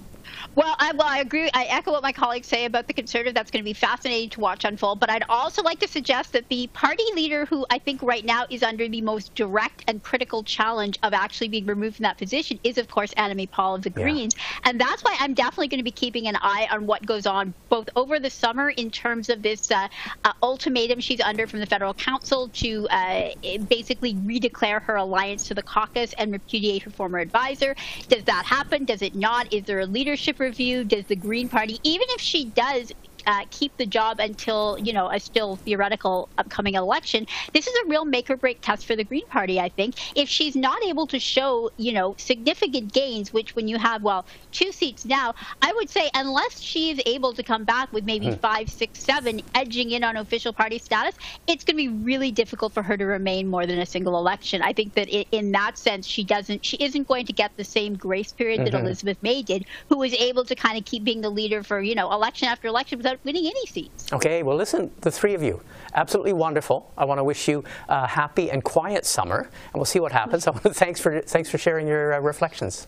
Well, 0.56 0.76
I, 0.80 0.92
well, 0.94 1.08
I 1.08 1.20
agree. 1.20 1.50
I 1.54 1.66
echo 1.66 1.92
what 1.92 2.04
my 2.04 2.12
colleagues 2.12 2.48
say 2.48 2.66
about 2.66 2.88
the 2.88 2.94
conservative. 2.94 3.34
That's 3.34 3.52
going 3.52 3.64
to 3.64 3.68
be 3.68 3.74
fascinating 3.74 4.30
to 4.32 4.40
watch 4.40 4.64
unfold. 4.64 5.00
But 5.00 5.10
I'd 5.10 5.24
also 5.30 5.62
like 5.62 5.80
to 5.80 5.88
suggest 5.88 6.34
that 6.34 6.48
the 6.50 6.68
party 6.68 7.04
leader 7.14 7.46
who 7.46 7.66
I 7.70 7.80
think 7.80 8.02
right 8.02 8.24
now 8.24 8.46
is 8.50 8.64
under 8.64 8.88
the 8.88 9.02
most 9.02 9.36
direct 9.36 9.84
and 9.88 10.02
critical 10.02 10.44
challenge 10.44 10.98
of 11.04 11.14
actually 11.14 11.50
being 11.50 11.66
removed 11.66 11.98
from 11.98 12.04
that 12.04 12.18
position 12.18 12.60
is, 12.64 12.78
of 12.78 12.88
course, 12.88 13.14
Annamie 13.16 13.50
Paul 13.50 13.76
of 13.76 13.82
the 13.84 13.90
Greens. 13.90 14.36
Yeah. 14.38 14.70
And 14.70 14.80
that's 14.80 15.04
why 15.04 15.16
I'm 15.20 15.34
definitely 15.34 15.68
going 15.68 15.80
to 15.80 15.84
be 15.84 15.92
keeping 15.92 16.28
an 16.28 16.38
eye 16.42 16.68
on 16.72 16.86
what 16.86 17.06
goes 17.06 17.26
on 17.26 17.54
both 17.70 17.90
over 17.96 18.20
the 18.20 18.30
summer 18.30 18.70
in 18.70 18.92
terms 18.92 19.30
of 19.30 19.42
this 19.42 19.72
uh, 19.72 19.88
uh, 20.24 20.34
ultimatum 20.42 21.00
she's 21.00 21.22
under 21.22 21.48
from 21.48 21.60
the 21.60 21.66
federal 21.66 21.94
council 21.94 22.50
to 22.50 22.88
uh, 22.90 23.30
basically 23.68 24.14
redeclare 24.16 24.82
her 24.82 24.96
alliance 24.96 25.48
to 25.48 25.54
the 25.54 25.64
caucus 25.64 26.14
and 26.18 26.32
repudiate 26.32 26.84
her 26.84 26.92
former 26.92 27.20
advisor. 27.20 27.76
Does 28.08 28.24
that 28.26 28.46
happen? 28.46 28.86
Does 28.86 29.02
it 29.02 29.16
not? 29.16 29.52
Is 29.54 29.64
there 29.66 29.80
a 29.80 29.86
leadership 30.16 30.40
review? 30.40 30.86
Does 30.86 31.04
the 31.08 31.16
Green 31.18 31.50
Party, 31.50 31.78
even 31.84 32.08
if 32.12 32.22
she 32.22 32.46
does 32.46 32.94
uh, 33.26 33.46
keep 33.50 33.76
the 33.78 33.86
job 33.86 34.20
until 34.20 34.78
you 34.80 34.94
know 34.94 35.10
a 35.10 35.20
still 35.20 35.58
theoretical 35.58 36.30
upcoming 36.38 36.76
election. 36.76 37.26
This 37.54 37.68
is 37.68 37.74
a 37.84 37.88
real 37.88 38.06
make 38.06 38.30
or 38.30 38.38
break 38.38 38.62
test 38.62 38.86
for 38.86 38.96
the 38.96 39.04
Green 39.04 39.26
Party. 39.28 39.60
I 39.60 39.70
think 39.70 39.96
if 40.18 40.30
she's 40.30 40.56
not 40.56 40.82
able 40.84 41.08
to 41.08 41.20
show 41.20 41.72
you 41.78 41.94
know 41.94 42.16
significant 42.18 42.94
gains, 42.94 43.34
which 43.34 43.56
when 43.56 43.68
you 43.68 43.78
have 43.78 44.04
well 44.04 44.26
two 44.52 44.72
seats 44.72 45.06
now, 45.06 45.34
I 45.62 45.74
would 45.74 45.90
say 45.90 46.10
unless 46.14 46.60
she 46.60 46.92
is 46.92 47.02
able 47.06 47.34
to 47.34 47.44
come 47.44 47.64
back 47.64 47.92
with 47.92 48.06
maybe 48.06 48.28
hmm. 48.28 48.36
five, 48.36 48.70
six, 48.70 49.04
seven, 49.04 49.42
edging 49.54 49.92
in 49.92 50.04
on 50.04 50.18
official 50.18 50.54
party 50.54 50.80
status, 50.80 51.16
it's 51.48 51.64
going 51.64 51.78
to 51.78 51.90
be 51.92 52.04
really 52.04 52.32
difficult 52.32 52.74
for 52.74 52.84
her 52.84 52.98
to 52.98 53.06
remain 53.06 53.48
more 53.48 53.66
than 53.66 53.80
a 53.80 53.86
single 53.86 54.18
election. 54.18 54.62
I 54.62 54.74
think 54.74 54.94
that 54.94 55.10
it, 55.14 55.28
in 55.32 55.52
that 55.52 55.78
sense, 55.78 56.08
she 56.08 56.24
doesn't, 56.24 56.66
she 56.66 56.78
isn't 56.78 57.08
going 57.08 57.26
to 57.26 57.34
get 57.34 57.56
the 57.58 57.64
same 57.64 57.96
grace 57.96 58.32
period 58.32 58.62
mm-hmm. 58.62 58.72
that 58.72 58.82
Elizabeth 58.82 59.18
May 59.22 59.42
did, 59.42 59.66
who 59.90 59.98
was 59.98 60.14
able 60.14 60.46
to 60.46 60.56
kind 60.56 60.78
of 60.78 60.86
keep 60.86 61.04
being 61.04 61.22
the 61.22 61.30
leader 61.30 61.64
for 61.64 61.82
you 61.82 61.96
know 61.96 62.12
election 62.12 62.48
after 62.48 62.68
election 62.68 62.98
without 62.98 63.15
without 63.16 63.26
winning 63.26 63.46
any 63.50 63.66
seats. 63.66 64.12
Okay, 64.14 64.44
well, 64.44 64.58
listen, 64.58 64.92
the 65.02 65.12
three 65.12 65.34
of 65.34 65.44
you, 65.44 65.62
absolutely 65.94 66.34
wonderful. 66.34 66.92
I 66.98 67.06
want 67.06 67.20
to 67.20 67.24
wish 67.24 67.48
you 67.48 67.64
a 67.90 68.08
happy 68.08 68.52
and 68.52 68.64
quiet 68.64 69.06
summer, 69.06 69.42
and 69.42 69.76
we'll 69.76 69.86
see 69.86 70.00
what 70.00 70.12
happens. 70.12 70.46
thanks 70.74 71.00
for 71.00 71.22
thanks 71.22 71.50
for 71.50 71.58
sharing 71.58 71.88
your 71.88 72.14
uh, 72.14 72.20
reflections. 72.20 72.88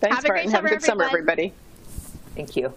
Thanks, 0.00 0.16
Have 0.16 0.28
Martin. 0.28 0.48
A 0.48 0.52
Have 0.52 0.64
a 0.64 0.68
good 0.68 0.82
summer, 0.82 1.04
everybody. 1.04 1.52
Thank 2.34 2.56
you. 2.56 2.72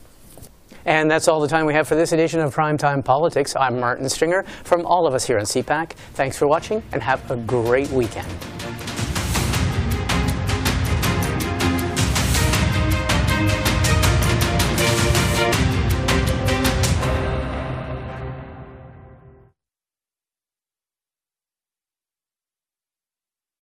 And 0.86 1.10
that's 1.10 1.30
all 1.30 1.40
the 1.40 1.48
time 1.48 1.66
we 1.66 1.74
have 1.76 1.88
for 1.88 1.96
this 1.96 2.12
edition 2.12 2.42
of 2.42 2.54
Primetime 2.54 3.06
Politics. 3.06 3.56
I'm 3.56 3.80
Martin 3.80 4.10
Stringer 4.10 4.44
from 4.66 4.86
all 4.86 5.08
of 5.08 5.14
us 5.14 5.26
here 5.26 5.40
on 5.40 5.46
CPAC. 5.46 5.92
Thanks 6.16 6.38
for 6.38 6.46
watching 6.46 6.84
and 6.92 7.02
have 7.02 7.32
a 7.32 7.38
great 7.38 7.90
weekend. 7.92 8.28